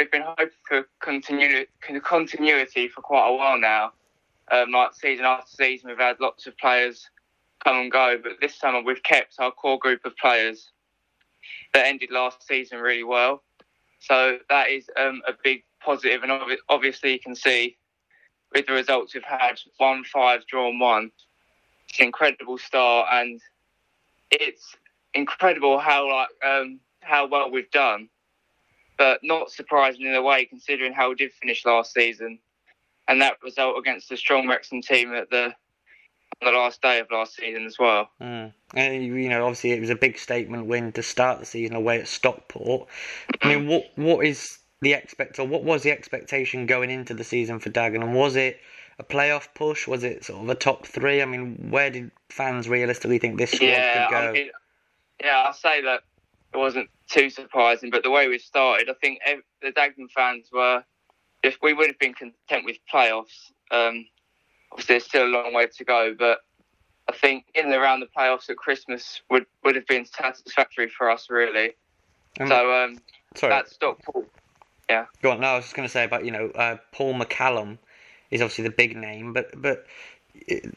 [0.00, 1.66] we've been hoping for continu-
[2.02, 3.92] continuity for quite a while now.
[4.50, 7.08] Um, like season after season, we've had lots of players
[7.62, 10.70] come and go, but this summer we've kept our core group of players
[11.74, 13.42] that ended last season really well.
[14.00, 17.76] So that is um, a big positive, and obvi- obviously you can see
[18.52, 21.12] with the results we've had one five drawn one.
[21.88, 23.40] It's an incredible start, and
[24.30, 24.74] it's
[25.12, 28.08] incredible how like um, how well we've done,
[29.00, 32.38] but not surprising in a way considering how we did finish last season,
[33.08, 35.54] and that result against the strong Wrexham team at the
[36.42, 38.10] on the last day of last season as well.
[38.20, 38.52] Mm.
[38.74, 41.98] And, you know, obviously it was a big statement win to start the season away
[41.98, 42.88] at Stockport.
[43.40, 47.24] I mean, what what is the expect or what was the expectation going into the
[47.24, 48.12] season for Dagenham?
[48.12, 48.60] Was it
[48.98, 49.88] a playoff push?
[49.88, 51.22] Was it sort of a top three?
[51.22, 54.28] I mean, where did fans realistically think this squad Yeah, could go?
[54.28, 54.50] I mean,
[55.24, 56.02] yeah, I'll say that
[56.52, 60.48] it wasn't too surprising, but the way we started, I think ev- the Dagenham fans
[60.52, 60.84] were,
[61.42, 63.50] if we would have been content with playoffs.
[63.70, 64.06] Um,
[64.72, 66.40] obviously, there's still a long way to go, but
[67.08, 71.10] I think in and around the playoffs at Christmas would, would have been satisfactory for
[71.10, 71.72] us, really.
[72.40, 72.98] Um, so um,
[73.36, 74.26] Sorry, that's Stockport.
[75.22, 75.40] go on.
[75.40, 77.78] No, I was just going to say about you know uh, Paul McCallum
[78.30, 79.86] is obviously the big name, but but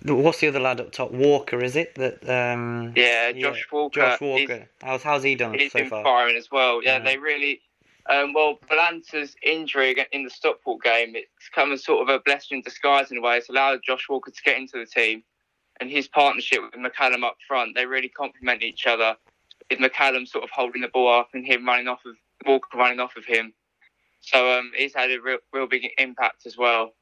[0.06, 1.12] what's the other lad up top?
[1.12, 2.28] Walker, is it that?
[2.30, 4.00] Um, Yeah, Josh Walker.
[4.02, 4.68] Josh Walker.
[4.82, 6.04] How's how's he done He's so been far?
[6.04, 6.84] firing as well.
[6.84, 7.04] Yeah, Yeah.
[7.04, 7.62] they really.
[8.10, 12.58] Um, well, Balanta's injury in the Stockport game, it's come as sort of a blessing
[12.58, 13.38] in disguise in a way.
[13.38, 15.24] It's allowed Josh Walker to get into the team,
[15.80, 19.16] and his partnership with McCallum up front, they really complement each other.
[19.70, 23.00] With McCallum sort of holding the ball up and him running off of Walker running
[23.00, 23.54] off of him.
[24.20, 26.94] So um, he's had a real, real big impact as well.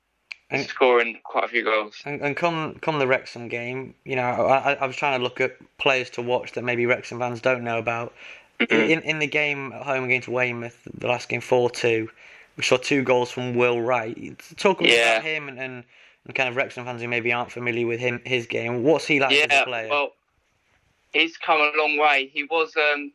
[0.51, 2.01] And, scoring quite a few goals.
[2.05, 5.41] And, and come come the Wrexham game, you know, I, I was trying to look
[5.41, 8.13] at players to watch that maybe Wrexham fans don't know about.
[8.69, 12.09] in in the game at home against Weymouth, the last game four two,
[12.57, 14.15] we saw two goals from Will Wright.
[14.57, 15.13] Talk Yeah.
[15.13, 15.83] about him and, and,
[16.25, 18.83] and kind of Wrexham fans who maybe aren't familiar with him his game.
[18.83, 19.89] What's he like as a yeah, player?
[19.89, 20.11] well,
[21.13, 22.29] he's come a long way.
[22.31, 23.11] He was um,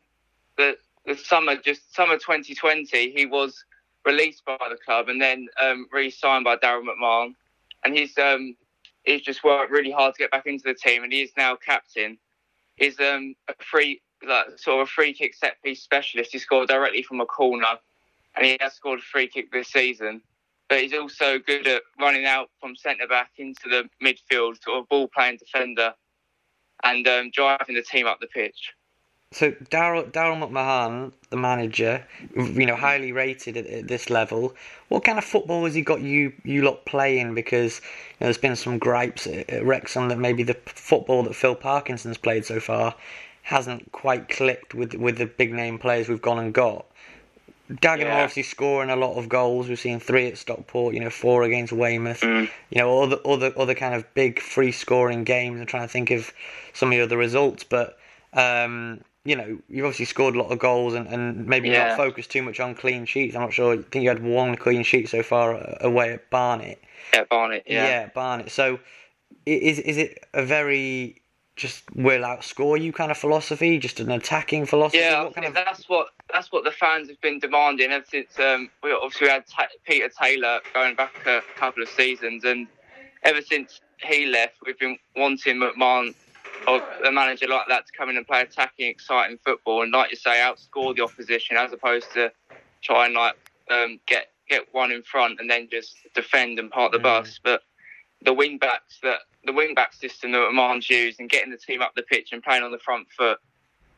[0.56, 3.12] the the summer just summer 2020.
[3.12, 3.64] He was
[4.06, 7.34] released by the club and then um, re-signed by Daryl McMahon,
[7.84, 8.56] and he's um,
[9.04, 11.56] he's just worked really hard to get back into the team, and he is now
[11.56, 12.16] captain.
[12.76, 16.32] He's um, a free like, sort of a free kick set piece specialist.
[16.32, 17.66] He scored directly from a corner,
[18.36, 20.22] and he has scored a free kick this season.
[20.68, 24.88] But he's also good at running out from centre back into the midfield, sort of
[24.88, 25.94] ball playing defender,
[26.82, 28.72] and um, driving the team up the pitch.
[29.36, 32.02] So Daryl Daryl McMahon, the manager,
[32.34, 34.54] you know, highly rated at, at this level.
[34.88, 37.34] What kind of football has he got you you lot playing?
[37.34, 41.34] Because you know, there's been some gripes at, at Wrexham that maybe the football that
[41.34, 42.94] Phil Parkinson's played so far
[43.42, 46.86] hasn't quite clicked with with the big name players we've gone and got.
[47.70, 48.22] Dagenham Yeah.
[48.22, 49.68] obviously scoring a lot of goals.
[49.68, 52.22] We've seen three at Stockport, you know, four against Weymouth.
[52.22, 52.48] Mm.
[52.70, 55.60] You know, other other other kind of big free scoring games.
[55.60, 56.32] I'm trying to think of
[56.72, 57.98] some of the other results, but
[58.32, 61.88] um, you know, you've obviously scored a lot of goals and, and maybe Yeah.
[61.88, 63.34] not focused too much on clean sheets.
[63.34, 63.74] I'm not sure.
[63.74, 66.80] I think you had one clean sheet so far uh, away at Barnet.
[67.12, 67.64] Yeah, Barnet.
[67.66, 68.08] Yeah.
[68.14, 68.50] Barnet.
[68.50, 68.78] So
[69.44, 71.20] is is it a very
[71.56, 74.98] just will outscore you kind of philosophy, just an attacking philosophy?
[74.98, 77.90] Yeah, I what kind think of that's what that's what the fans have been demanding
[77.90, 82.44] ever since um, we obviously had Ta Peter Taylor going back a couple of seasons,
[82.44, 82.66] and
[83.22, 86.14] ever since he left, we've been wanting McMahon
[86.66, 90.10] or a manager like that to come in and play attacking, exciting football, and like
[90.10, 92.32] you say, outscore the opposition as opposed to
[92.82, 93.34] try and like
[93.70, 97.40] um, get get one in front and then just defend and park the bus.
[97.42, 97.62] But
[98.22, 101.82] the wing backs that the wing back system that McMahon's used and getting the team
[101.82, 103.38] up the pitch and playing on the front foot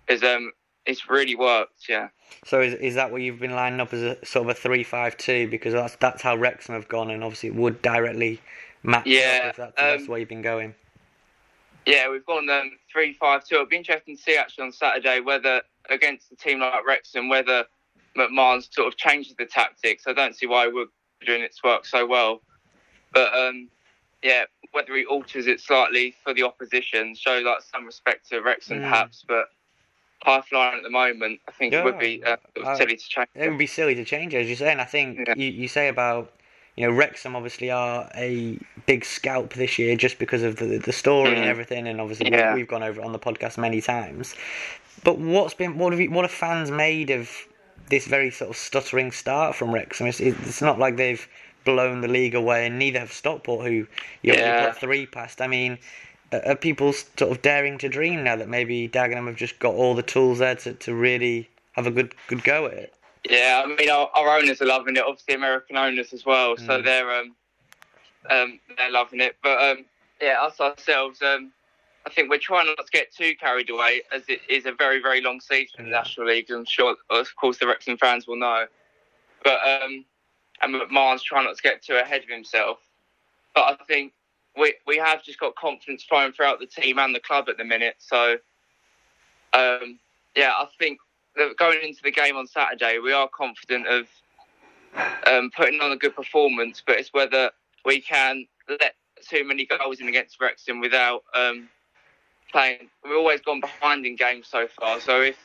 [0.09, 0.53] is um
[0.87, 1.89] it's really worked.
[1.89, 2.09] Yeah.
[2.45, 4.85] So is is that what you've been lining up as a sort of a three
[4.85, 8.41] five two because that's that's how Wrexham have gone and obviously it would directly
[8.83, 10.75] match Yeah, up if that's, that's um, the way you've been going.
[11.89, 13.55] Yeah, we've gone um, three five two.
[13.57, 17.65] It'll be interesting to see actually on Saturday whether against a team like Wrexham whether
[18.17, 20.05] McMahon's sort of changes the tactics.
[20.07, 20.87] I don't see why we're
[21.25, 22.43] doing its work so well,
[23.13, 23.69] but um,
[24.23, 28.79] yeah, whether he alters it slightly for the opposition, show like some respect to Wrexham
[28.79, 28.83] Mm.
[28.83, 29.47] perhaps, but.
[30.25, 33.09] Pipeline at the moment, I think it would be uh, sort of I- silly to
[33.09, 33.29] change.
[33.37, 35.35] It would be silly to change, as you say, and I think Yeah.
[35.37, 36.33] you, you say about
[36.79, 40.93] you know Wrexham obviously are a big scalp this year just because of the the
[40.93, 41.47] story and Mhm.
[41.55, 42.55] everything, and obviously Yeah.
[42.55, 44.35] we, we've gone over it on the podcast many times.
[45.03, 47.31] But what's been what have you, what have fans made of
[47.91, 50.07] this very sort of stuttering start from Wrexham?
[50.07, 51.27] It's, it's not like they've
[51.65, 53.87] blown the league away, and neither have Stockport, who
[54.23, 54.67] you know, Yeah.
[54.67, 55.41] put three past.
[55.41, 55.79] I mean.
[56.31, 59.95] Are people sort of daring to dream now that maybe Dagenham have just got all
[59.95, 62.95] the tools there to, to really have a good good go at it?
[63.25, 65.03] Yeah, I mean our, our owners are loving it.
[65.03, 66.85] Obviously, American owners as well, so Mm.
[66.85, 67.37] they're um,
[68.31, 69.37] um, they're loving it.
[69.43, 69.85] But um,
[70.21, 71.53] yeah, us ourselves, um,
[72.07, 75.01] I think we're trying not to get too carried away, as it is a very
[75.01, 76.51] very long season in the National League.
[76.51, 78.67] I'm sure, of course, the Wrexham fans will know.
[79.45, 80.05] But um,
[80.63, 82.79] and McMahon's trying not to get too ahead of himself.
[83.55, 84.13] But I think
[84.57, 87.65] we we have just got confidence flowing throughout the team and the club at the
[87.65, 87.97] minute.
[87.99, 88.37] So
[89.53, 89.99] um,
[90.37, 90.99] yeah, I think
[91.59, 94.07] going into the game on Saturday, we are confident of
[95.27, 97.51] um, putting on a good performance, but it's whether
[97.85, 98.95] we can let
[99.29, 101.69] too many goals in against Wrexham without um,
[102.51, 102.89] playing.
[103.05, 105.37] We've always gone behind in games so far, so if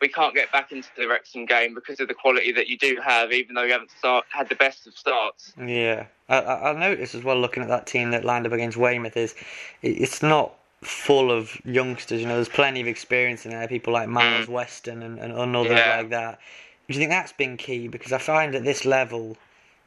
[0.00, 2.98] we can't get back into the Wrexham game because of the quality that you do
[3.02, 5.54] have, even though you haven't start, had the best of starts.
[5.56, 8.76] Yeah, I, I I noticed as well looking at that team that lined up against
[8.76, 9.34] Weymouth is
[9.80, 12.20] it's not full of youngsters.
[12.20, 13.66] You know, there's plenty of experience in there.
[13.68, 15.96] People like Miles Weston and, and, and others Yeah.
[15.98, 16.38] like that.
[16.88, 17.88] Do you think that's been key?
[17.88, 19.36] Because I find at this level,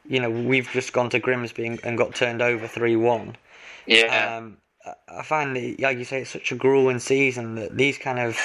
[0.08, 3.36] you know, we've just gone to Grimsby and, and got turned over three one.
[3.86, 4.56] Yeah, Um,
[5.08, 8.38] I- find that, like you say, it's such a grueling season that these kind of,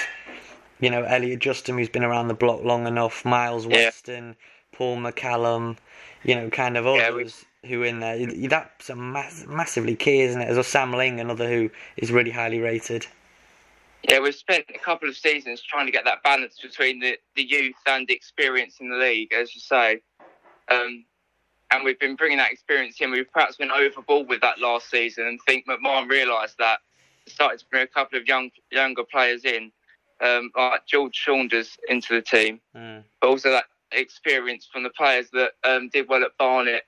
[0.79, 3.85] you know, Elliot Justham, who's been around the block long enough, Miles Yeah.
[3.85, 4.35] Weston,
[4.71, 5.77] Paul McCallum,
[6.23, 8.25] you know, kind of Yeah, others we- who in there.
[8.49, 10.47] That's a mass- massively key, isn't it?
[10.47, 13.05] As well, Sam Ling, another who is really highly rated.
[14.03, 14.19] yeah.
[14.19, 17.75] We've spent a couple of seasons trying to get that balance between the, the youth
[17.85, 20.01] and the experience in the league, as you say.
[20.69, 21.05] Um,
[21.71, 23.11] and we've been bringing that experience in.
[23.11, 26.79] We've perhaps been overboard with that last season, and think McMahon realised that.
[27.27, 29.71] Started to bring a couple of young younger players in,
[30.21, 33.03] um, like George Saunders into the team, Mm.
[33.21, 36.83] but also that experience from the players that um, did well at Barnet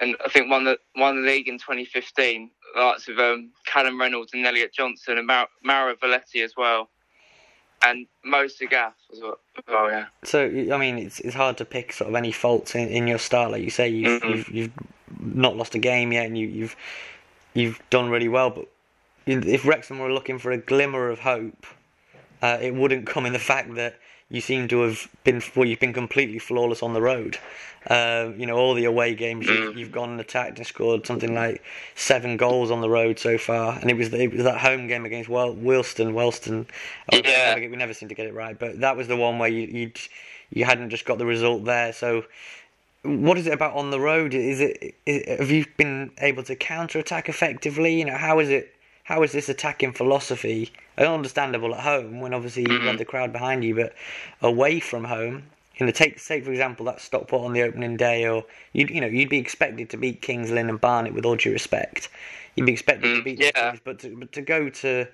[0.00, 2.50] and I think won the won the league in 2015.
[2.76, 6.88] Lots of um, Callum Reynolds and Elliot Johnson and Mar- Mauro Vilhete as well,
[7.82, 8.54] and Mo as
[9.20, 9.38] well.
[9.68, 10.06] Oh yeah.
[10.24, 13.18] So I mean, it's it's hard to pick sort of any faults in, in your
[13.18, 13.50] start.
[13.52, 14.30] Like you say, you've, Mhm.
[14.36, 14.72] you've you've
[15.20, 16.76] not lost a game yet, and you, you've
[17.54, 18.50] you've done really well.
[18.50, 18.68] But
[19.26, 21.66] if Wrexham were looking for a glimmer of hope,
[22.42, 23.98] uh, it wouldn't come in the fact that
[24.30, 27.38] you seem to have been well, you've been completely flawless on the road.
[27.86, 31.34] Uh, you know, all the away games you've, you've gone and attacked and scored something
[31.34, 31.62] like
[31.94, 35.04] seven goals on the road so far, and it was it was that home game
[35.06, 36.66] against Wel- Wilston, Wellston.
[37.12, 37.56] Oh, Yeah.
[37.56, 39.92] We never seem to get it right, but that was the one where you you
[40.50, 41.92] you hadn't just got the result there.
[41.92, 42.24] So,
[43.02, 44.34] what is it about on the road?
[44.34, 47.98] Is it is, have you been able to counter attack effectively?
[47.98, 48.74] You know, how is it?
[49.10, 53.32] How is this attacking philosophy understandable at home when obviously you have got the crowd
[53.32, 53.92] behind you, but
[54.40, 55.42] away from home?
[55.74, 59.00] You know, take take for example that Stockport on the opening day, or you you
[59.00, 62.08] know you'd be expected to beat Kings Lynn and Barnet with all due respect.
[62.54, 63.70] You'd be expected to mm, beat yeah.
[63.70, 65.08] teams, but to, but to go to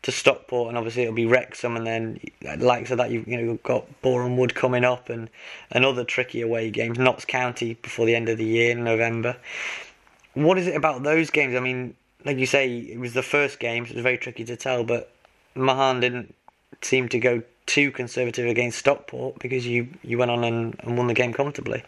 [0.00, 3.36] to Stockport and obviously it'll be Wrexham and then uh, like so that you've you
[3.36, 5.28] know got Boreham Wood coming up and
[5.72, 9.36] and other tricky away games, Notts County before the end of the year in November.
[10.32, 11.54] What is it about those games?
[11.54, 11.94] I mean,
[12.24, 14.84] like you say, it was the first game, so it was very tricky to tell,
[14.84, 15.12] but
[15.54, 16.34] Mahan didn't
[16.80, 21.06] seem to go too conservative against Stockport because you, you went on and, and won
[21.06, 21.82] the game comfortably.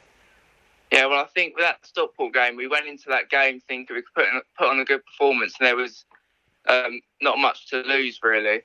[0.93, 4.03] Yeah, well, I think with that Stockport game, we went into that game thinking we
[4.03, 6.05] could put, in, put on a good performance, and there was
[6.69, 8.63] um, not much to lose really.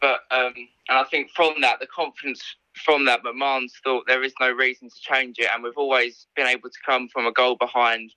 [0.00, 0.52] But um,
[0.88, 2.42] and I think from that, the confidence
[2.74, 6.46] from that, McMahon's thought there is no reason to change it, and we've always been
[6.46, 8.12] able to come from a goal behind.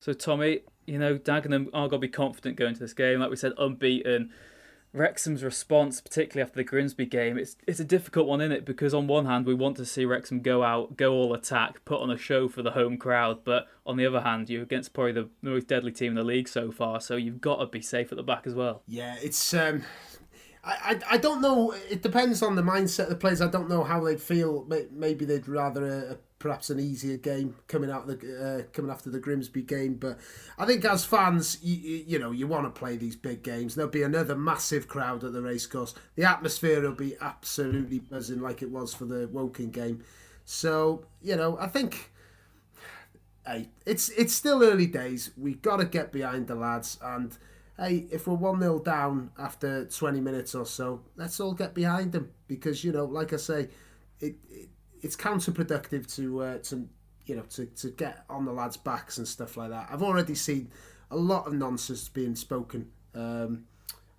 [0.00, 3.20] So Tomi, you know, Dagenham are going to be confident going to this game.
[3.20, 4.30] Like we said, unbeaten.
[4.94, 8.92] Wrexham's response, particularly after the Grimsby game, it's it's a difficult one in it because
[8.92, 12.10] on one hand we want to see Wrexham go out, go all attack, put on
[12.10, 15.30] a show for the home crowd, but on the other hand you're against probably the
[15.40, 18.16] most deadly team in the league so far, so you've got to be safe at
[18.16, 18.82] the back as well.
[18.86, 19.54] Yeah, it's.
[19.54, 19.82] Um,
[20.62, 20.76] I,
[21.10, 21.74] I, I don't know.
[21.90, 23.40] It depends on the mindset of the players.
[23.40, 24.68] I don't know how they'd feel.
[24.92, 28.14] Maybe they'd rather a, perhaps an easier game coming out the
[28.66, 29.94] uh, coming after the Grimsby game.
[29.94, 30.18] But
[30.58, 33.76] I think as fans, you, you, you know, you want to play these big games.
[33.76, 35.94] There'll be another massive crowd at the racecourse.
[36.16, 40.02] The atmosphere will be absolutely buzzing like it was for the Woking game.
[40.44, 42.10] So you know, I think
[43.46, 45.30] hey, it's it's still early days.
[45.38, 47.38] We've got to get behind the lads, and
[47.78, 52.10] hey, if we're one 0 down after twenty minutes or so, let's all get behind
[52.10, 53.68] them because you know, like I say,
[54.18, 54.68] it, it
[55.02, 56.88] it's counterproductive to uh, to
[57.26, 59.88] you know to, to get on the lads' backs and stuff like that.
[59.90, 60.70] I've already seen
[61.10, 62.90] a lot of nonsense being spoken.
[63.14, 63.64] Um,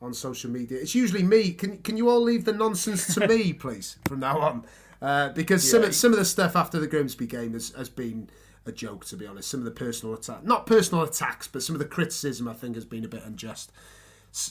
[0.01, 1.53] on social media, it's usually me.
[1.53, 4.65] Can can you all leave the nonsense to me, please, from now on?
[5.01, 5.88] Uh, because some Yeah.
[5.88, 8.29] of, some of the stuff after the Grimsby game has, has been
[8.65, 9.49] a joke, to be honest.
[9.49, 12.75] Some of the personal attack, not personal attacks, but some of the criticism I think
[12.75, 13.71] has been a bit unjust.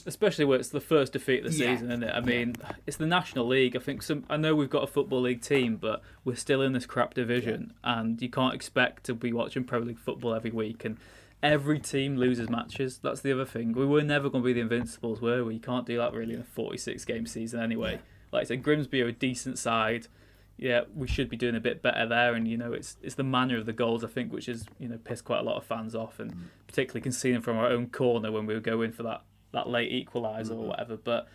[0.05, 1.73] Especially where it's the first defeat of the Yeah.
[1.73, 2.13] season, isn't it?
[2.15, 2.55] I mean,
[2.87, 3.75] it's the National League.
[3.75, 4.23] I think some.
[4.29, 7.73] I know we've got a football league team, but we're still in this crap division,
[7.83, 10.85] and you can't expect to be watching Pro League football every week.
[10.85, 10.97] And
[11.43, 12.99] every team loses matches.
[13.03, 13.73] That's the other thing.
[13.73, 15.55] We were never going to be the Invincibles, were we?
[15.55, 17.99] You can't do that really in a 46 game season anyway.
[18.31, 20.07] Like I said, Grimsby are a decent side.
[20.55, 23.23] Yeah, we should be doing a bit better there, and you know, it's it's the
[23.23, 25.65] manner of the goals I think which has you know pissed quite a lot of
[25.65, 26.41] fans off, and mm.
[26.67, 29.23] particularly conceding from our own corner when we were going for that
[29.53, 30.97] that late equaliser or whatever.
[30.97, 31.27] But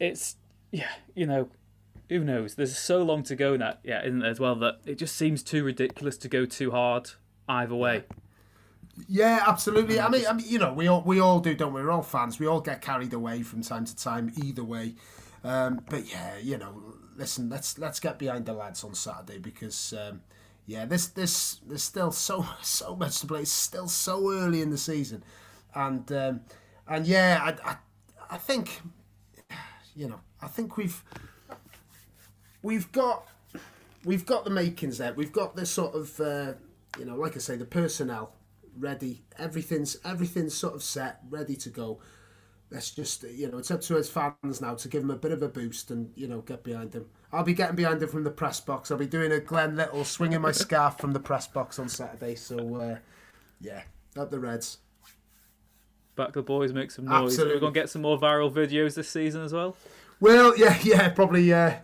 [0.00, 0.36] it's
[0.72, 1.48] yeah, you know,
[2.08, 2.54] who knows?
[2.54, 5.42] There's so long to go now, yeah, isn't there as well that it just seems
[5.42, 7.10] too ridiculous to go too hard
[7.48, 8.04] either way.
[9.08, 10.00] Yeah, absolutely.
[10.00, 11.82] I mean, I mean, you know, we all we all do, don't we?
[11.82, 12.38] We're all fans.
[12.38, 14.94] We all get carried away from time to time, either way.
[15.44, 19.92] Um, but yeah, you know, listen, let's let's get behind the lads on Saturday because
[19.92, 20.22] um,
[20.66, 23.42] yeah, this this there's still so so much to play.
[23.42, 25.22] It's still so early in the season,
[25.74, 26.40] and um,
[26.88, 27.76] and yeah, I, I
[28.30, 28.80] I think
[29.94, 31.02] you know I think we've
[32.62, 33.26] we've got
[34.04, 35.12] we've got the makings there.
[35.12, 36.52] We've got this sort of uh,
[36.98, 38.32] you know, like I say, the personnel
[38.78, 39.24] ready.
[39.38, 42.00] Everything's everything's sort of set, ready to go.
[42.70, 45.32] Let's just you know, it's up to us fans now to give them a bit
[45.32, 47.06] of a boost and you know get behind them.
[47.32, 48.90] I'll be getting behind them from the press box.
[48.90, 52.34] I'll be doing a Glenn Little swinging my scarf from the press box on Saturday.
[52.34, 52.96] So uh,
[53.60, 53.82] yeah,
[54.16, 54.78] up the Reds.
[56.16, 57.32] Back the boys, make some noise.
[57.32, 57.54] Absolutely.
[57.54, 59.76] We're gonna get some more viral videos this season as well.
[60.18, 61.52] Well, yeah, yeah, probably.
[61.52, 61.74] Uh,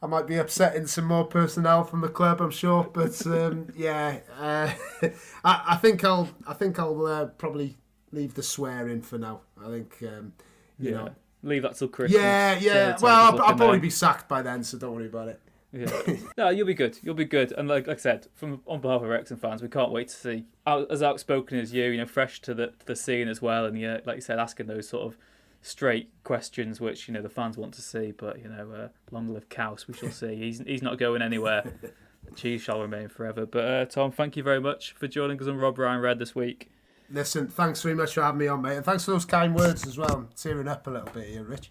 [0.00, 4.18] I might be upsetting some more personnel from the club, I'm sure, but um, yeah,
[4.38, 4.70] uh,
[5.44, 7.76] I, I think I'll, I think I'll uh, probably
[8.12, 9.40] leave the swearing for now.
[9.60, 10.34] I think, um,
[10.78, 11.10] you yeah, know,
[11.42, 12.20] leave that till Christmas.
[12.20, 12.96] yeah, yeah.
[13.00, 15.40] Well, I'll, I'll probably be sacked by then, so don't worry about it.
[15.72, 15.90] Yeah.
[16.36, 16.98] No, you'll be good.
[17.02, 17.52] You'll be good.
[17.52, 20.14] And like, like I said, from on behalf of Wrexham fans, we can't wait to
[20.14, 23.66] see as outspoken as you, you know, fresh to the to the scene as well,
[23.66, 25.18] and yeah, like you said, asking those sort of
[25.60, 28.12] straight questions which you know the fans want to see.
[28.12, 30.36] But you know, uh, long live Caws, we shall see.
[30.36, 31.64] He's he's not going anywhere.
[32.36, 33.46] Cheese shall remain forever.
[33.46, 36.34] But uh, Tom, thank you very much for joining us on Rob Ryan Red this
[36.34, 36.70] week.
[37.10, 39.86] Listen, thanks very much for having me on, mate, and thanks for those kind words
[39.86, 40.12] as well.
[40.12, 41.70] I'm tearing up a little bit here, Rich.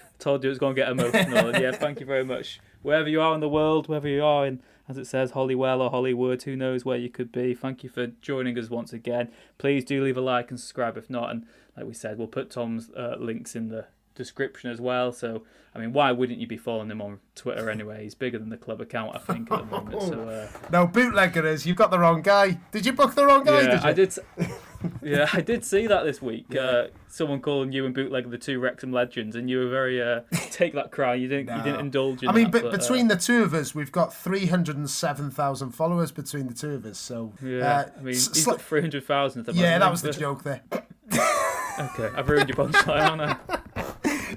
[0.18, 1.52] Told you it was going to get emotional.
[1.60, 2.60] yeah, thank you very much.
[2.82, 5.90] Wherever you are in the world, wherever you are in, as it says, Holywell or
[5.90, 7.54] Hollywood, who knows where you could be.
[7.54, 9.30] Thank you for joining us once again.
[9.58, 11.30] Please do leave a like and subscribe if not.
[11.30, 11.46] And
[11.76, 13.86] like we said, we'll put Tom's uh, links in the
[14.18, 15.12] description as well.
[15.12, 15.44] So,
[15.74, 18.02] I mean, why wouldn't you be following him on Twitter anyway?
[18.02, 20.02] He's bigger than the club account, I think, at the moment.
[20.02, 20.48] So, uh...
[20.70, 21.66] no, bootlegger is.
[21.66, 22.58] You've got the wrong guy.
[22.72, 23.62] Did you book the wrong guy?
[23.62, 24.18] Yeah, did I did.
[25.02, 26.46] yeah, I did see that this week.
[26.50, 26.60] Yeah.
[26.60, 30.20] Uh, someone calling you and bootlegger the two Wrexham legends, and you were very uh,
[30.50, 31.14] take that cry.
[31.14, 31.46] You didn't.
[31.46, 31.56] No.
[31.56, 32.28] You didn't indulge in.
[32.28, 34.88] I mean, that, but, between uh, the two of us, we've got three hundred and
[34.88, 36.98] seven thousand followers between the two of us.
[36.98, 39.48] So yeah, uh, I mean, he's sl- got three hundred thousand.
[39.52, 40.62] Yeah, that was the joke there.
[40.70, 43.77] okay, I've ruined your punchline, haven't I?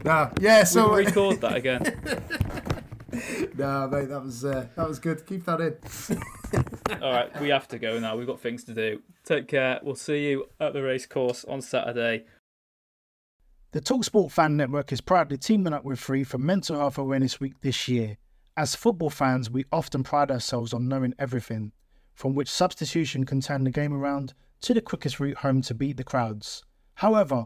[0.04, 0.64] No, yeah.
[0.64, 1.82] So we'll record that again.
[3.58, 5.26] no, mate, that was uh, that was good.
[5.26, 6.24] Keep that in.
[7.02, 8.16] All right, we have to go now.
[8.18, 9.02] We've got things to do.
[9.24, 9.80] Take care.
[9.84, 12.26] We'll see you at the racecourse on Saturday.
[13.72, 17.54] The Talksport Fan Network is proudly teaming up with Free for Mental Health Awareness Week
[17.62, 18.18] this year.
[18.58, 21.72] As football fans, we often pride ourselves on knowing everything,
[22.14, 25.96] from which substitution can turn the game around to the quickest route home to beat
[25.96, 26.64] the crowds.
[26.96, 27.46] However,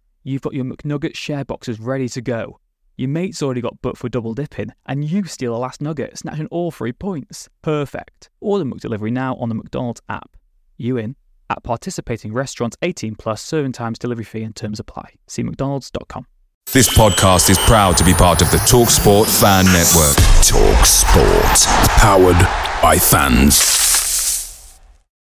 [0.23, 2.59] You've got your McNugget share boxes ready to go.
[2.97, 6.47] Your mate's already got booked for double dipping, and you steal the last nugget, snatching
[6.47, 7.49] all three points.
[7.61, 8.29] Perfect.
[8.39, 10.37] Order McDelivery now on the McDonald's app.
[10.77, 11.15] You in?
[11.49, 15.15] At participating restaurants 18 plus serving times, delivery fee and terms apply.
[15.27, 16.25] See McDonald's.com.
[16.71, 20.15] This podcast is proud to be part of the TalkSport Fan Network.
[20.45, 21.67] TalkSport.
[21.97, 22.39] Powered
[22.81, 24.00] by fans.